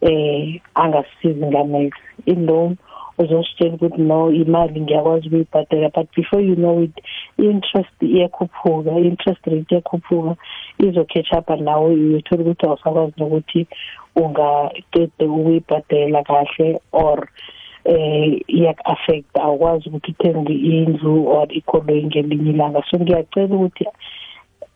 eh 0.00 0.60
angasisizi 0.74 1.46
ngameli 1.46 1.92
i-loan 2.26 2.76
uzositshela 3.18 3.74
ukuthi 3.74 4.02
no 4.02 4.32
imali 4.32 4.80
ngiyakwazi 4.80 5.26
ukuyibhadala 5.26 5.88
but 5.94 6.08
before 6.16 6.42
you 6.48 6.56
know 6.56 6.82
it 6.82 6.96
i-interest 7.38 7.96
iyakhuphuka 8.02 8.90
i-interest 8.90 9.46
rate 9.46 9.74
iyakhuphuka 9.74 10.36
izo-catch 10.78 11.32
up 11.32 11.50
nawe 11.60 11.94
uyothola 11.94 12.42
ukuthi 12.42 12.66
awusakwazi 12.66 13.12
nokuthi 13.18 13.66
ungaqede 14.16 15.24
ukuyibhadela 15.26 16.22
kahle 16.22 16.80
or 16.92 17.28
eh 17.84 18.40
iyak-affect 18.48 19.32
awukwazi 19.40 19.88
ukuthi 19.88 20.10
uthenge 20.12 20.52
indlu 20.52 21.26
or 21.26 21.46
ikoloyi 21.50 22.04
ngelinye 22.06 22.50
ilanga. 22.50 22.82
So 22.90 22.98
ngiyacela 22.98 23.54
ukuthi 23.54 23.84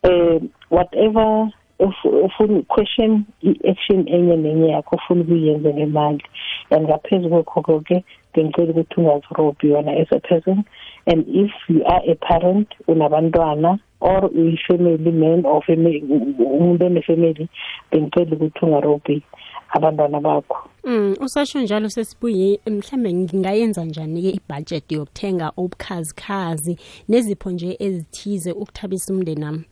eh 0.03 0.41
whatever 0.71 1.51
ufuna 1.79 2.61
question 2.67 3.25
i-action 3.41 4.07
enye 4.07 4.37
nenye 4.37 4.67
yakho 4.67 4.95
ufuna 4.95 5.21
ukuyenza 5.21 5.73
ngemali. 5.73 6.23
And 6.71 6.87
ngaphezu 6.87 7.29
kwekho 7.29 7.61
konke 7.61 8.03
bengicela 8.33 8.71
ukuthi 8.71 8.99
ungazirobhi 8.99 9.69
yona 9.69 9.91
as 10.01 10.07
a 10.11 10.19
person. 10.19 10.65
And 11.05 11.25
if 11.27 11.51
you 11.69 11.83
are 11.85 12.01
a 12.11 12.15
parent 12.15 12.67
unabantwana 12.87 13.79
or 13.99 14.29
uyi-family 14.29 15.11
man 15.11 15.45
or 15.45 15.61
family 15.63 16.01
umuntu 16.39 16.85
onefamily 16.85 17.49
bengicela 17.91 18.35
ukuthi 18.35 18.65
ungarobhi 18.65 19.23
abantwana 19.69 20.19
bakho. 20.19 20.69
Mm 20.83 21.15
usasho 21.21 21.61
njalo 21.61 21.89
sesibuye 21.89 22.59
mhlambe 22.67 23.13
ngingayenza 23.13 23.85
njani 23.85 24.21
ke 24.21 24.29
ibudget 24.29 24.91
yokuthenga 24.91 25.51
obukhazikhazi 25.57 26.77
nezipho 27.09 27.51
nje 27.51 27.77
ezithize 27.79 28.51
ukuthabisa 28.51 29.13
umndeni 29.13 29.41
nami 29.41 29.63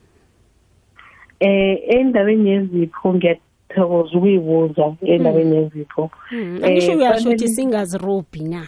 eh 1.46 1.74
endaweni 1.96 2.50
yezipho 2.50 3.06
ngiyathokoza 3.14 4.12
ukuyibuza 4.18 4.84
endaweni 5.12 5.56
yezipho. 5.56 6.02
Angisho 6.64 6.92
Eh, 6.92 6.98
uyasho 6.98 7.28
ukuthi 7.28 7.44
fanele- 7.44 7.54
singazirobhi 7.54 8.40
na? 8.52 8.62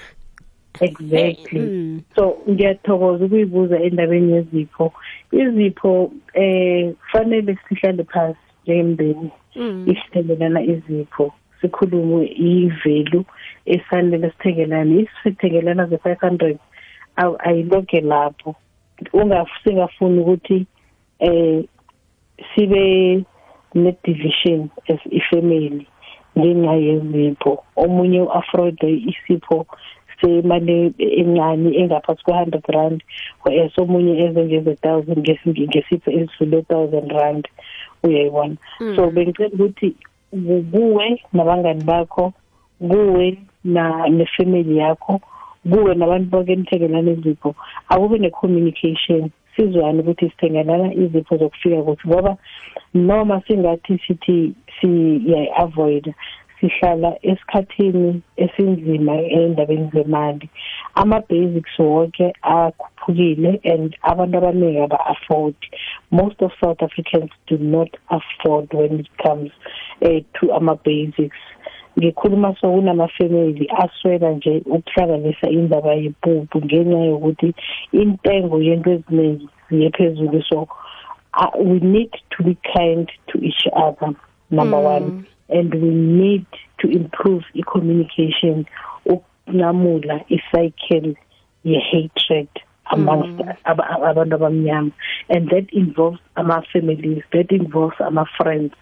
Exactly. 0.80 1.60
Mm. 1.60 2.00
so 2.16 2.36
ngiyathokoza 2.50 3.24
ukuyibuza 3.24 3.76
endabeni 3.86 4.32
yezipho. 4.32 4.92
Izipho 5.32 6.10
eh 6.34 6.92
fanele 7.12 7.56
sihlale 7.68 8.04
phansi 8.04 8.38
njengemndeni 8.66 9.30
Mm. 9.56 9.86
isithengelana 9.92 10.60
izipho 10.62 11.32
sikhulume 11.60 12.26
i-value 12.26 13.24
efanele 13.66 14.30
sithengelane. 14.30 15.00
If 15.02 15.08
sithengelana 15.22 15.86
ze-five 15.86 16.20
hundred 16.20 16.58
ayiloke 17.38 18.00
lapho. 18.00 18.54
Ungasingafuni 19.12 20.18
ukuthi 20.20 20.66
eh 21.18 21.64
sibe 22.54 23.24
ne-division 23.74 24.70
as 24.88 25.00
ifamily 25.10 25.86
ngenxa 26.38 26.74
yezipho. 26.74 27.62
Omunye 27.76 28.20
u-afrode 28.20 28.88
isipho 29.10 29.66
semali 30.20 30.94
encane 30.98 31.70
engaphansi 31.80 32.24
kwe-hundred 32.24 32.66
rand 32.68 33.02
whereas 33.44 33.78
omunye 33.78 34.12
ezengeze 34.24 34.74
thousand 34.74 35.18
ngesipho 35.18 36.10
esidlule 36.10 36.62
thousand 36.62 37.10
rand. 37.12 37.48
Uyayibona? 38.02 38.56
So 38.96 39.10
bengicela 39.10 39.54
ukuthi 39.54 39.94
kuwe 40.70 41.22
nabangani 41.32 41.84
bakho 41.84 42.32
kuwe 42.78 43.38
na 43.64 44.08
nefamily 44.08 44.76
yakho 44.76 45.20
kuwe 45.70 45.94
nabantu 45.94 46.30
bonke 46.30 46.52
enithengelana 46.52 47.10
izipho 47.10 47.54
akube 47.88 48.18
ne-communication. 48.18 49.30
Sizwane 49.56 50.00
ukuthi 50.00 50.30
sithengelana 50.30 50.94
izipho 50.94 51.36
zokufika 51.36 51.82
kuthi 51.82 52.08
ngoba 52.08 52.36
noma 52.94 53.42
singathi 53.46 53.98
sithi 54.06 54.52
siyayi-avoida 54.80 56.12
sihlala 56.60 57.10
esikhathini 57.22 58.22
esinzima 58.36 59.14
endabeni 59.38 59.90
zemali 59.94 60.48
ama-basics 60.94 61.78
wonke 61.78 62.32
akhuphukile 62.42 63.60
and 63.72 63.96
abantu 64.02 64.36
abaningi 64.38 64.80
aba-afford. 64.86 65.56
Most 66.10 66.38
of 66.42 66.52
south 66.60 66.82
africans 66.82 67.30
do 67.46 67.58
not 67.58 67.90
afford 68.08 68.72
when 68.72 69.00
it 69.00 69.10
comes 69.22 69.50
uh, 70.02 70.20
to 70.36 70.52
ama-basics 70.52 71.42
ngikhuluma 71.98 72.56
so 72.60 72.72
kunamafamily 72.72 73.70
aswela 73.78 74.30
nje 74.30 74.62
ukuhlanganisa 74.66 75.48
indaba 75.48 75.94
yempuphu 75.94 76.58
ngenxa 76.64 76.98
yokuthi 76.98 77.54
intengo 77.92 78.62
yento 78.62 78.90
eziningi 78.90 79.48
ziye 79.70 79.90
phezulu 79.90 80.42
so 80.42 80.68
uh, 81.38 81.52
we 81.58 81.78
need 81.80 82.10
to 82.30 82.42
be 82.42 82.56
kind 82.76 83.10
to 83.26 83.38
each 83.38 83.66
other 83.72 84.14
number 84.50 84.78
mm. 84.78 84.86
one 84.86 85.26
and 85.48 85.74
we 85.74 85.90
need 85.90 86.46
to 86.78 86.88
improve 86.88 87.44
i-communication 87.54 88.66
ukunqamula 89.06 90.20
i-cycle 90.28 91.14
ye-hatred 91.64 92.48
amongst 92.84 93.40
mm. 93.40 93.54
abantu 93.64 94.34
abamnyama 94.34 94.90
and 95.28 95.50
that 95.50 95.72
involves 95.72 96.20
ama-families 96.34 97.22
that 97.32 97.52
involves 97.52 98.00
ama-friends 98.00 98.74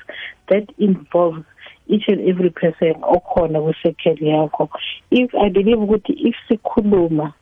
that 0.48 0.64
involves 0.78 1.44
each 1.92 2.08
and 2.08 2.20
every 2.28 2.50
person 2.50 2.94
okhona 3.02 3.60
kwi-circle 3.60 4.16
yakho. 4.16 4.68
If 5.10 5.34
i 5.34 5.48
believe 5.48 5.78
ukuthi 5.78 6.12
if 6.28 6.36
sikhuluma 6.48 7.34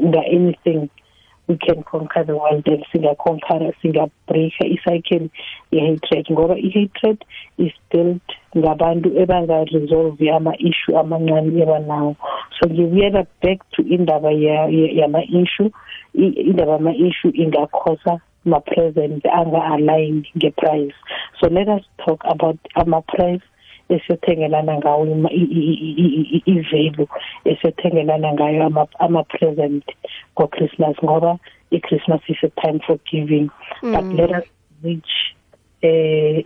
nga-anything 0.00 0.90
we 1.50 1.56
can 1.58 1.82
conquer 1.82 2.22
the 2.22 2.36
world 2.36 2.64
and 2.66 2.84
singaconquer 2.92 3.74
singabreaka 3.82 4.64
i-cycle 4.74 5.28
ye-hatred. 5.72 6.26
Ngoba 6.30 6.54
i-hatred 6.56 7.24
is 7.58 7.72
built 7.90 8.22
ngabantu 8.54 9.08
ebanga-resolve 9.18 10.22
ama-issue 10.30 10.94
amancane 10.94 11.50
ebanawo. 11.62 12.16
So 12.56 12.68
ngibuyela 12.70 13.26
back 13.42 13.58
to 13.72 13.82
indaba 13.82 14.30
yama-issue. 14.30 15.70
Indaba 16.14 16.72
yama-issue 16.78 17.32
ingakhosa 17.34 18.20
ma-present 18.44 19.26
anga-align 19.26 20.24
nge-price 20.36 20.96
so 21.40 21.48
let 21.48 21.68
us 21.68 21.82
talk 22.04 22.24
about 22.24 22.58
ama-price 22.74 23.42
esiyothengelana 23.88 24.78
ngawo 24.78 25.06
i-value 26.46 27.08
esiyothengelana 27.44 28.32
ngayo 28.32 28.86
ama-present 28.98 29.84
ngo-christmas 30.34 30.96
ngoba 31.04 31.38
i-christmas 31.70 32.20
is 32.28 32.38
a 32.42 32.50
time 32.62 32.80
for 32.86 32.98
giving 33.10 33.50
mm. 33.82 33.92
but 33.92 34.04
let 34.18 34.30
us 34.30 34.46
reach 34.84 35.34
eh 35.82 36.44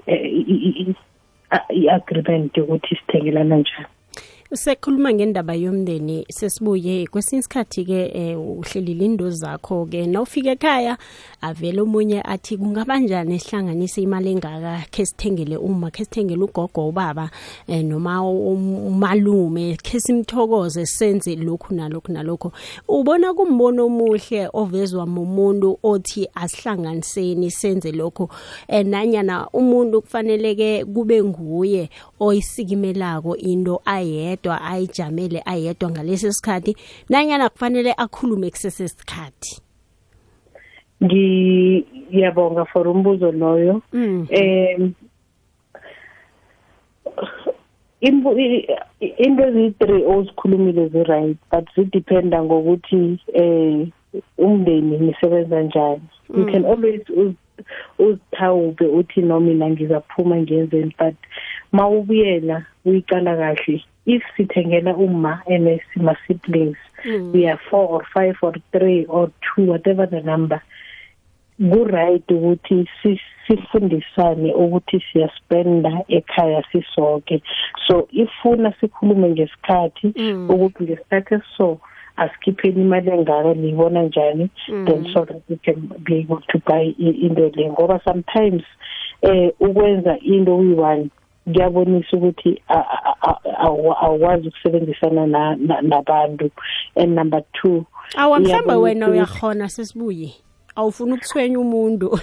i-agreement 1.69 2.57
yokuthi 2.57 2.97
sithengelana 2.97 3.57
njani 3.57 3.87
sekhuluma 4.53 5.15
ngendaba 5.15 5.55
yomndeni 5.55 6.27
sesibuye 6.31 7.07
kwesinye 7.07 7.41
isikhathi-ke 7.41 8.13
um 8.15 8.59
uhlelile 8.59 9.05
indo 9.05 9.31
zakho-ke 9.31 10.07
nawufika 10.07 10.51
ekhaya 10.51 10.99
avele 11.41 11.81
omunye 11.81 12.23
athi 12.23 12.57
kungabanjani 12.57 13.41
sihlanganise 13.41 14.03
imali 14.03 14.31
engaka 14.31 14.85
khe 14.91 15.07
sithengele 15.07 15.57
uma 15.57 15.91
khe 15.91 16.05
sithengele 16.05 16.45
ugogo 16.45 16.89
ubaba 16.89 17.31
um 17.69 17.83
noma 17.83 18.23
umalume? 18.23 19.77
Khe 19.83 20.01
simthokoze 20.01 20.87
senze 20.87 21.37
lokhu 21.37 21.75
nalokhu 21.75 22.13
nalokhu. 22.13 22.53
Ubona 22.89 23.35
kumbono 23.35 23.87
omuhle 23.87 24.49
ovezwa 24.53 25.07
mumuntu 25.07 25.79
othi 25.83 26.29
asihlanganiseni 26.35 27.51
senze 27.51 27.93
lokhu. 27.93 28.29
Um 28.69 28.89
nanyana 28.89 29.49
umuntu 29.53 30.03
kufanele-ke 30.03 30.85
kube 30.85 31.23
nguye 31.23 31.91
oyisikimelako 32.21 33.37
into 33.37 33.81
ayedwa 33.85 34.34
ayedwa 34.35 34.63
ayijamele 34.63 35.43
ayedwa 35.47 35.91
ngalesi 35.91 36.33
sikhathi. 36.33 36.77
Nanyana 37.09 37.49
kufanele 37.49 37.95
akhulume 37.97 38.51
kusesesikhathi 38.51 39.61
ngiyabonga 41.03 42.65
for 42.73 42.89
umbuzo 42.89 43.33
loyo. 43.33 43.83
Mm. 43.93 44.27
em 48.01 48.27
into 49.01 49.43
eziyi-three 49.49 50.05
ozikhulumile 50.05 50.89
zi-right 50.89 51.37
but 51.51 51.65
zidependa 51.75 52.43
ngokuthi 52.43 53.19
eh 53.33 53.89
umndeni 54.39 54.99
nisebenza 54.99 55.63
njani. 55.63 56.03
You 56.29 56.47
can 56.47 56.65
always 56.65 57.03
uzithawube 57.99 58.87
uthi 58.87 59.23
no 59.23 59.41
mina 59.41 59.71
ngizaphuma 59.71 60.37
ngiyenzeni 60.37 60.95
but 60.99 61.15
mawubuyela 61.73 62.67
uyicala 62.85 63.37
kahle. 63.37 63.85
If 64.07 64.23
sithengela 64.37 64.95
uma 64.97 65.43
and 65.47 65.81
sima-siblings 65.95 66.77
Mm. 67.05 67.33
we 67.33 67.47
are 67.47 67.61
four 67.71 67.87
or 67.89 68.03
five 68.15 68.35
or 68.43 68.55
three 68.73 69.05
or 69.07 69.31
two 69.43 69.63
whatever 69.73 70.07
the 70.07 70.21
number 70.23 70.61
ku-right 71.59 72.25
ukuthi 72.31 72.89
si- 73.03 73.21
sifundisane 73.47 74.53
ukuthi 74.55 75.01
siyaspenda 75.13 76.03
ekhaya 76.09 76.63
sisoke 76.73 77.43
so 77.87 78.09
ifuna 78.13 78.73
sikhulume 78.81 79.29
ngesikhathi 79.29 80.13
Mm. 80.17 80.51
ukuthi 80.51 80.85
ngesikhathi 80.85 81.35
esiso 81.35 81.79
asikhipheni 82.17 82.81
imali 82.83 83.11
engaka 83.11 83.55
niyibona 83.55 84.03
njani 84.03 84.49
then 84.87 85.05
so 85.13 85.25
that 85.25 85.43
we 85.49 85.57
can 85.57 85.89
be 85.99 86.19
able 86.19 86.41
to 86.49 86.59
buy 86.67 86.95
i- 86.99 87.19
into 87.27 87.51
le 87.55 87.71
ngoba 87.71 88.01
sometimes 88.05 88.63
eh 89.23 89.53
ukwenza 89.61 90.19
into 90.19 90.57
uyi-one 90.57 91.09
kuyabonisa 91.45 92.17
ukuthi 92.17 92.63
a- 92.69 92.75
a- 92.75 93.17
a- 93.23 93.59
awa- 93.59 94.01
awukwazi 94.01 94.49
ukusebenzisana 94.49 95.27
na- 95.27 95.57
na- 95.57 95.81
nabantu 95.83 96.51
and 96.97 97.13
number 97.19 97.43
two 97.53 97.85
awa 98.17 98.41
mhlawumbe 98.41 98.49
iyabonisa 98.51 98.79
wena 98.79 99.07
ukuthi- 99.07 99.13
uyakhona 99.13 99.69
sesibuye 99.69 100.31
awufuni 100.77 101.13
ukuthwenya 101.13 101.59
umuntu 101.61 102.19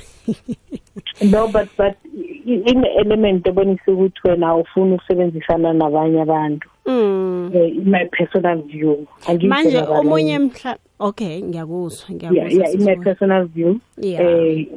no 1.31 1.47
but 1.47 1.67
but 1.77 1.93
i- 2.45 2.63
ine-element 2.71 3.47
ebonisa 3.47 3.91
ukuthi 3.91 4.19
wena 4.25 4.47
awufuni 4.47 4.93
ukusebenzisana 4.95 5.73
nabanye 5.73 6.21
abantu 6.21 6.67
Mm. 6.85 7.51
eh, 7.53 7.75
in 7.77 7.89
my 7.89 8.05
personal 8.05 8.61
view 8.61 9.05
Angikho 9.27 9.47
manje 9.55 9.81
nabanye. 9.81 9.99
omunye 9.99 10.39
mhla 10.39 10.77
okay 10.99 11.41
ngiyakuzwa 11.41 12.05
yeah, 12.09 12.31
ngiyakuzwa 12.31 12.41
yeah 12.41 12.73
in 12.73 12.79
my 12.79 12.85
sesibuye. 12.85 12.95
personal 13.03 13.45
view 13.45 13.75
Yeah. 13.97 14.21
eh 14.21 14.67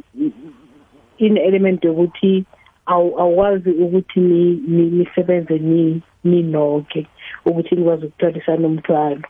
in 1.18 1.36
element 1.36 1.84
yokuthi 1.84 2.32
awu- 2.36 2.53
awukwazi 2.86 3.70
ukuthi 3.70 4.20
ni- 4.20 4.60
ni- 4.68 4.90
nisebenze 4.90 5.58
ni 5.58 6.02
ninonke 6.24 7.06
ukuthi 7.46 7.74
nikwazi 7.76 8.06
ukuthwalisana 8.06 8.66
umthwalo 8.68 9.22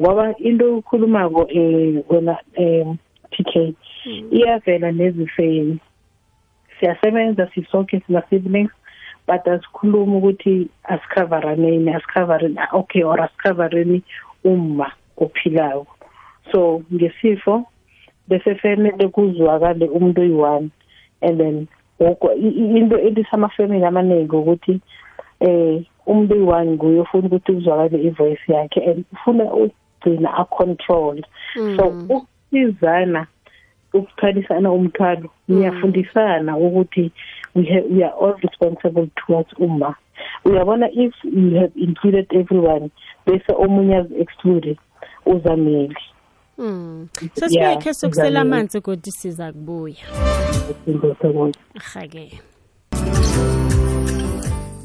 ngoba 0.00 0.34
into 0.38 0.76
ukhulumako 0.76 1.46
eh 1.50 2.02
wena 2.08 2.38
em 2.54 2.96
TK 3.30 3.74
iyavela 4.30 4.92
nezifeni. 4.92 5.78
Siyasebenza 6.80 7.48
sisonke 7.54 8.00
sima-siblings 8.00 8.70
but 9.26 9.46
asikhuluma 9.48 10.16
ukuthi 10.16 10.68
asikhaveraneni 10.84 11.94
asikhavareni 11.94 12.58
okay 12.72 13.04
or 13.04 13.20
asikhavareni 13.20 14.02
uma 14.44 14.92
ophilayo 15.16 15.86
so 16.52 16.82
ngesifo 16.92 17.64
bese 18.28 18.54
fanele 18.54 19.08
kuzwakale 19.08 19.88
umuntu 19.88 20.20
oyi-one 20.20 20.70
and 21.20 21.38
then 21.38 21.68
woko- 22.04 22.34
i- 22.34 22.56
i- 22.62 22.78
into 22.78 22.98
ethi 22.98 23.24
samafamily 23.30 23.84
amaningi 23.84 24.36
ukuthi 24.36 24.80
eh 25.40 25.82
umuntu 26.06 26.34
oyi-one 26.34 26.70
nguye 26.70 27.00
ofuna 27.00 27.26
ukuthi 27.26 27.52
kuzwakale 27.52 28.02
ivoice 28.02 28.52
yakhe 28.52 28.80
and 28.90 29.04
ufuna 29.12 29.44
ukugcina 29.44 30.34
acontrol. 30.36 31.22
So 31.76 31.82
ukusizana 32.08 33.26
ukuthwalisana 33.94 34.72
umthwalo 34.72 35.30
niyafundisana 35.48 36.56
ukuthi 36.56 37.10
we, 37.54 37.64
have, 37.64 37.86
we 37.90 38.02
are 38.04 38.14
all 38.20 38.34
responsible 38.42 39.08
towards 39.26 39.52
umma. 39.58 39.94
Uyabona 40.44 40.88
if 40.92 41.14
you 41.24 41.58
have 41.60 41.72
included 41.76 42.26
everyone 42.32 42.90
bese 43.26 43.52
omunye 43.54 43.96
azi-exclude 43.96 44.76
uzameli 45.26 45.96
Mm. 46.58 47.08
ke 47.82 47.94
sokusela 47.94 48.40
amanzi 48.40 48.80
kodwa 48.80 49.12
siza 49.12 49.52
kubuya. 49.52 49.96
Ahake 51.74 52.40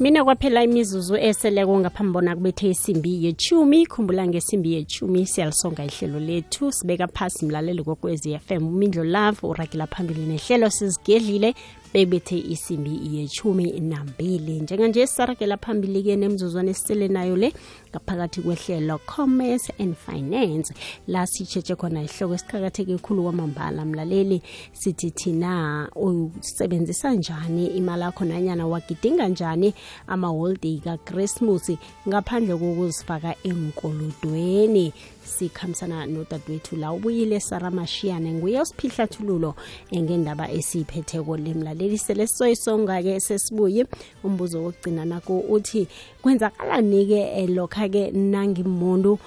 mina 0.00 0.24
kwaphela 0.24 0.62
imizuzu 0.62 1.16
eseleko 1.16 1.78
ngaphambi 1.78 2.12
bona 2.12 2.36
kubethe 2.36 2.68
isimbi 2.70 3.24
yechumi. 3.24 3.86
Khumbula 3.86 4.26
ngesimbi 4.26 4.72
yechumi 4.72 5.26
siyalisonga 5.26 5.84
ihlelo 5.84 6.20
lethu. 6.20 6.72
Sibeka 6.72 7.06
phasi 7.06 7.46
mlaleli 7.46 7.84
kokwezi 7.84 8.38
FM 8.38 8.66
umindlo 8.66 9.04
love 9.04 9.38
uragela 9.42 9.86
phambili 9.86 10.20
nehlelo 10.20 10.70
sizigedlile 10.70 11.54
bebethe 11.94 12.38
isimbi 12.38 13.16
yechumi 13.16 13.80
nambili. 13.80 14.60
Njenganje 14.60 15.06
sisaragela 15.06 15.56
phambili-ke 15.56 16.16
nemzuzwana 16.16 16.70
esisele 16.70 17.08
nayo 17.08 17.36
le 17.36 17.52
ngaphakathi 17.90 18.40
kwehlelo 18.40 18.98
commerce 19.06 19.72
and 19.78 19.94
finance. 19.96 20.74
La 21.06 21.26
sitshetshe 21.26 21.76
khona 21.76 22.02
ihloko 22.02 22.34
esiqakatheke 22.34 22.98
khulu 22.98 23.22
kwamambala 23.22 23.84
mlaleli. 23.84 24.42
Sithi 24.72 25.10
thina 25.10 25.88
usebenzisa 25.96 27.14
njani 27.14 27.66
imali 27.66 28.02
yakho 28.02 28.24
nanyana 28.24 28.66
wagidinga 28.66 29.28
njani 29.28 29.74
amaholiday 30.06 30.78
kachristmas 30.78 31.70
ngaphandle 32.08 32.56
kokuzifaka 32.56 33.34
enkolodweni 33.44 34.92
sikhambisana 35.28 36.06
nodadewethu 36.06 36.76
la 36.76 36.92
ubuyile 36.92 37.40
sara 37.40 37.70
mashiyane 37.70 38.32
nguye 38.32 38.60
osiphihla-thululo 38.60 39.54
ngendaba 39.94 40.50
esiyiphetheko 40.50 41.36
lemlaleli. 41.36 41.98
Sele 41.98 42.26
sisoyisonga-ke 42.26 43.20
sesibuye 43.20 43.86
umbuzo 44.24 44.64
wokugcina 44.64 45.04
nako 45.04 45.38
uthi 45.38 45.88
kwenzakalani-ke 46.22 47.46
lokha-ke 47.46 48.10
nangimuntu 48.10 49.18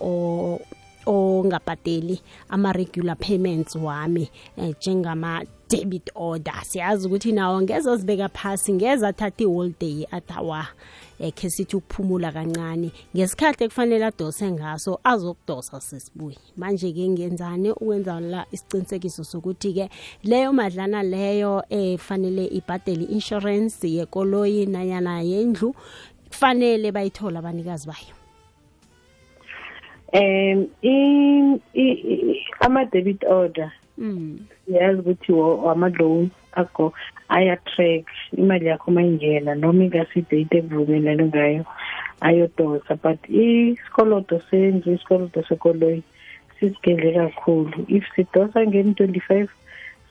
o 0.00 0.60
ongabhadeli 1.06 2.20
ama-regular 2.48 3.16
payments 3.16 3.74
wami 3.76 4.30
eh, 4.56 4.74
njengama 4.78 5.42
debit 5.68 6.10
order. 6.14 6.60
Siyazi 6.62 7.06
ukuthi 7.06 7.32
nawo 7.32 7.62
ngeze 7.62 7.90
ozibeka 7.90 8.28
phasi 8.28 8.72
ngeze 8.72 9.06
athatha 9.06 9.44
iholiday 9.44 10.06
athawa 10.10 10.66
eh, 11.18 11.32
khe 11.32 11.50
sithi 11.50 11.76
ukuphumula 11.76 12.32
kancane. 12.32 12.90
Ngesikhathi 13.16 13.64
ekufanele 13.64 14.04
adose 14.04 14.50
ngaso 14.50 15.00
azokudosa 15.04 15.80
sesibuye. 15.80 16.38
Manje-ke 16.56 17.08
ngenzani 17.08 17.70
ukwenza 17.70 18.20
la 18.20 18.46
isiqinisekiso 18.52 19.24
sokuthi-ke 19.24 19.90
leyo 20.24 20.52
madlana 20.52 21.02
leyo 21.02 21.62
efanele 21.70 22.44
eh, 22.44 22.56
ibhadele 22.56 23.04
i-insurance 23.04 23.88
yekoloyi 23.88 24.66
nanyana 24.66 25.22
yendlu 25.22 25.74
kufanele 26.28 26.92
bayithola 26.92 27.38
abanikazi 27.38 27.86
bayo. 27.86 28.14
Um 30.12 30.68
ama-debit 32.60 33.24
order 33.24 33.72
mm. 33.98 34.38
yazi 34.68 35.00
ukuthi 35.00 35.32
wama-loan 35.32 36.30
akho 36.52 36.92
aya-track 37.28 38.04
imali 38.32 38.66
yakho 38.66 38.90
mayingena 38.90 39.54
noma 39.54 39.84
ingasidate 39.84 40.58
ekuvumelane 40.58 41.24
ngayo 41.24 41.64
ayodosa. 42.20 42.94
But 43.02 43.20
isikoloto 43.28 44.40
sendlu 44.50 44.92
isikoloto 44.94 45.42
sekoloyi 45.42 46.02
sisigedle 46.60 47.12
kakhulu. 47.12 47.84
If 47.88 48.04
sidosa 48.16 48.66
ngeni 48.66 48.94
twenty-five 48.94 49.48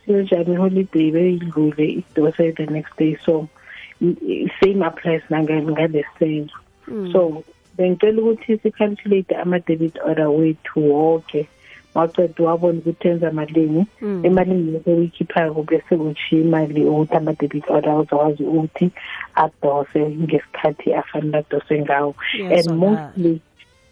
siyojama 0.05 0.53
iholiday 0.53 1.11
beyidlule 1.11 1.85
idose 1.99 2.51
the 2.55 2.65
next 2.65 2.95
day. 2.97 3.17
So 3.25 3.49
same 4.61 4.83
applies 4.83 5.23
ngale 5.31 6.05
senzo 6.19 6.53
so 7.11 7.43
bengicela 7.77 8.21
ukuthi 8.21 8.57
sicalculate 8.57 9.35
ama-debit 9.35 9.97
order 10.05 10.29
wethu 10.29 10.79
wonke 10.91 11.47
waceda 11.97 12.43
wabona 12.43 12.79
ukuthi 12.79 13.07
enza 13.07 13.31
malini. 13.31 13.81
Emalini 14.23 14.73
yonke 14.73 14.91
uyikhiphayo 14.93 15.63
bese 15.69 15.93
kutshiya 15.97 16.41
imali 16.41 16.85
ukuthi 16.85 17.15
ama-debit 17.15 17.69
order 17.69 17.95
uzakwazi 18.01 18.43
ukuthi 18.43 18.85
adose 19.35 19.99
ngesikhathi 20.23 20.93
afanele 20.93 21.37
adose 21.37 21.81
ngawo. 21.81 22.15
And 22.55 22.67
mostly 22.77 23.41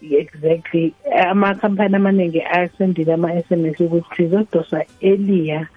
exactly 0.02 0.94
amakhampani 1.30 1.96
amaningi 1.96 2.42
asendile 2.42 3.12
ama-s 3.14 3.50
m 3.50 3.66
s 3.66 3.80
ukuthi 3.80 4.16
sizodosa 4.16 4.84
earlier 5.00 5.68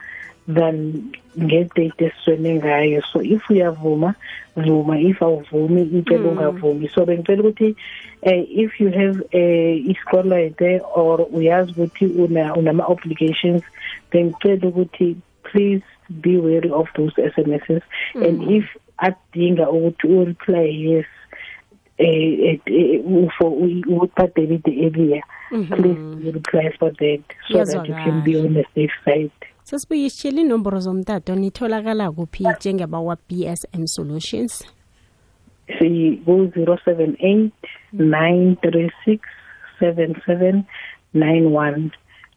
than 0.50 1.12
ngedate 1.38 2.06
esiswene 2.06 2.56
ngayo 2.56 3.02
so 3.14 3.22
if 3.22 3.50
uyavuma 3.50 4.16
vuma 4.56 4.98
if 5.00 5.22
awuvumi 5.22 5.82
icela 5.82 6.30
ungavumi 6.30 6.90
so 6.90 7.06
bengicela 7.06 7.42
ukuthi 7.44 7.76
uh, 8.24 8.44
if 8.50 8.82
you 8.82 8.90
have 8.90 9.18
uh, 9.34 9.92
isikolete 9.92 10.82
or 10.96 11.28
uyazi 11.32 11.72
ukuthi 11.72 12.06
unama-obligations 12.56 13.64
bengicela 14.12 14.68
ukuthi 14.68 15.16
please 15.44 15.86
be 16.10 16.38
wary 16.38 16.72
of 16.72 16.88
those 16.98 17.14
SMSs 17.22 17.84
mm. 18.16 18.24
and 18.24 18.52
if 18.52 18.66
adinga 18.98 19.70
ukuthi 19.70 20.08
u-reply 20.08 20.66
yes 20.66 21.06
uh, 22.00 23.30
for 23.38 23.52
ukuthi 23.88 24.28
debit 24.36 24.68
earlier 24.68 25.24
mm 25.52 25.64
-hmm. 25.64 25.76
please 25.76 26.32
reply 26.32 26.72
for 26.80 26.92
that 26.94 27.22
so 27.48 27.58
yes, 27.58 27.74
that 27.74 27.88
you 27.88 27.96
can 27.96 28.22
be 28.22 28.40
on 28.40 28.54
the 28.54 28.66
safe 28.76 28.94
side 29.06 29.32
sesibuye 29.70 30.06
isitshela 30.06 30.42
inomboro 30.42 30.80
zomtato 30.80 31.36
nitholakala 31.36 32.12
kuphi 32.12 32.44
njengaba 32.58 33.00
wa-bsm 33.00 33.86
solutions? 33.86 34.66
Siku-zero 35.78 36.78
seven 36.86 37.16
eight 37.20 37.54
nine 37.94 38.56
three 38.62 38.92
six 39.06 39.22
seven 39.80 40.16
seven 40.26 40.64
nine 41.14 41.46
one 41.46 41.92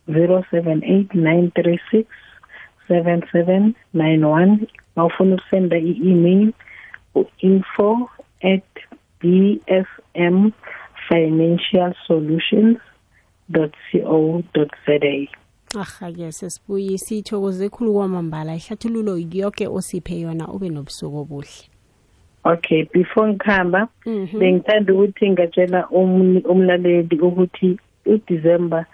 zero 0.06 0.44
seven 0.50 0.84
eight 0.84 1.14
nine 1.14 1.50
three 1.54 1.80
six 1.90 2.06
seven 2.88 3.22
seven 3.32 3.74
nine 3.94 4.24
one. 4.24 4.66
Bawufuna 4.96 5.34
ukusenda 5.34 5.78
i-email 5.78 6.52
u-info 7.14 8.10
at 8.42 8.68
bsm 9.20 10.50
financial 11.08 11.94
solutions 12.06 12.78
dot 13.48 13.74
co 13.92 14.42
dot 14.54 14.70
za 14.86 14.98
aha-ke 15.80 16.32
sesibuye 16.32 16.98
sithokoze 16.98 17.68
khulu 17.68 17.92
kwamambala 17.92 18.56
ihlathululo 18.56 19.18
yoke 19.18 19.66
osiphe 19.66 20.20
yona 20.20 20.48
ube 20.48 20.68
nobusuku 20.68 21.18
obuhle. 21.18 21.68
Okay 22.44 22.84
before 22.92 23.28
ngikhamba 23.28 23.88
bengithanda 24.38 24.92
ukuthi 24.92 25.30
ngatshela 25.30 25.88
umlaleli 25.90 27.16
ukuthi 27.20 27.78
udecember 28.06 28.84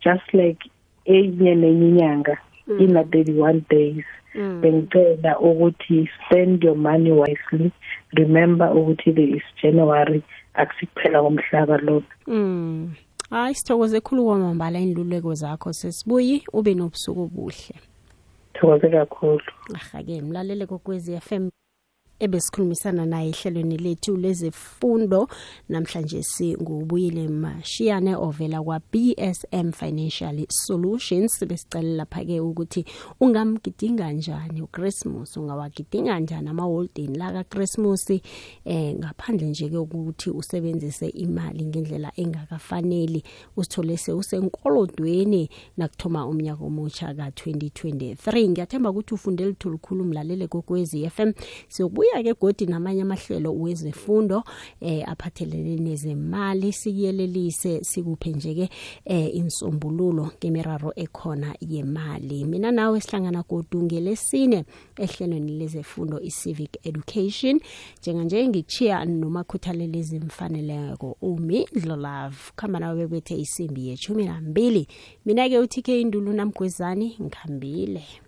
just 0.00 0.34
like 0.34 0.70
enye 1.04 1.54
nenye 1.54 1.88
inyanga 1.88 2.38
ina 2.78 3.02
31 3.02 3.60
days. 3.70 4.04
Bengicela 4.34 5.38
ukuthi 5.38 6.08
spend 6.18 6.64
your 6.64 6.76
money 6.76 7.12
wisely. 7.12 7.72
Remember 8.12 8.66
ukuthi 8.66 9.14
there 9.14 9.36
is 9.36 9.42
january 9.62 10.22
akusikuphela 10.54 11.22
komhlaba 11.22 11.76
lokho 11.78 12.12
mm. 12.26 12.94
Hayi 13.30 13.54
sithokoze 13.54 14.00
khulu 14.00 14.24
kwamambala 14.24 14.78
inluleko 14.80 15.34
zakho 15.34 15.72
sesibuyi 15.72 16.42
ube 16.52 16.74
nobusuku 16.74 17.20
obuhle. 17.22 17.74
Thokoze 18.54 18.88
kakhulu. 18.88 19.40
Aha-ke 19.74 20.22
mlalele 20.22 20.66
kokwezi 20.66 21.20
FM 21.20 21.48
ebesikhulumisana 22.18 23.06
naye 23.06 23.28
ehlelweni 23.28 23.76
lethu 23.76 24.16
lezefundo. 24.16 25.28
Namhlanje 25.68 26.22
singubuyile 26.22 27.28
mashiyane 27.28 28.16
ovela 28.16 28.62
kwa-bsm 28.62 29.72
financial 29.72 30.46
solutions. 30.48 31.44
Besicela 31.44 32.04
lapha-ke 32.04 32.40
ukuthi 32.40 32.84
ungamgidinga 33.20 34.12
njani 34.12 34.62
uchristmas? 34.62 35.36
Ungawagidinga 35.36 36.20
njani 36.20 36.48
amaholideni 36.48 37.18
la 37.18 37.32
kachristmas? 37.32 38.10
Eh 38.64 38.94
ngaphandle 38.94 39.48
nje-ke 39.48 39.76
ukuthi 39.76 40.30
usebenzise 40.30 41.08
imali 41.08 41.64
ngendlela 41.66 42.12
engakafaneli 42.16 43.22
usithole 43.56 43.96
sewusenkolodweni 43.96 45.50
nakuthoma 45.76 46.26
umnyaka 46.26 46.64
omutsha 46.64 47.14
ka-2023 47.14 48.48
ngiyathemba 48.50 48.90
ukuthi 48.90 49.14
ufunde 49.14 49.44
luthulukhulu 49.44 50.04
mlalele 50.04 50.46
kokwezi 50.48 51.10
FM 51.10 51.32
siyobuya 51.68 52.05
sibuya 52.06 52.22
ke 52.22 52.40
godi 52.40 52.66
namanye 52.66 53.02
amahlelo 53.02 53.52
wezefundo 53.52 54.44
eh 54.80 55.02
aphathelene 55.08 55.76
nezemali. 55.76 56.72
Sikuyelelise 56.72 57.84
sikuphe 57.84 58.30
nje 58.30 58.54
ke 58.54 58.70
eh 59.04 59.34
insombululo 59.34 60.30
kemiraro 60.40 60.92
ekhona 60.96 61.54
yemali. 61.60 62.44
Mina 62.44 62.70
nawe 62.70 63.00
sihlangana 63.00 63.42
godu 63.48 63.82
ngelesine 63.82 64.64
ehlelweni 64.96 65.58
lezefundo 65.58 66.20
i-civic 66.20 66.78
education. 66.86 67.60
Njenganje 68.00 68.48
ngichiya 68.48 69.04
noma 69.04 69.44
khuthalele 69.44 69.98
izimfaneleko 69.98 71.16
umi 71.22 71.66
dlolove 71.72 72.52
khamba 72.56 72.78
nawe 72.78 72.96
bebethe 72.96 73.36
isimbi 73.36 73.88
yechumi 73.88 74.24
nambili. 74.24 74.86
Mina 75.24 75.48
ke 75.48 75.58
uthike 75.58 76.00
indulu 76.00 76.32
namgwezani 76.32 77.16
ngikhambile 77.22 78.25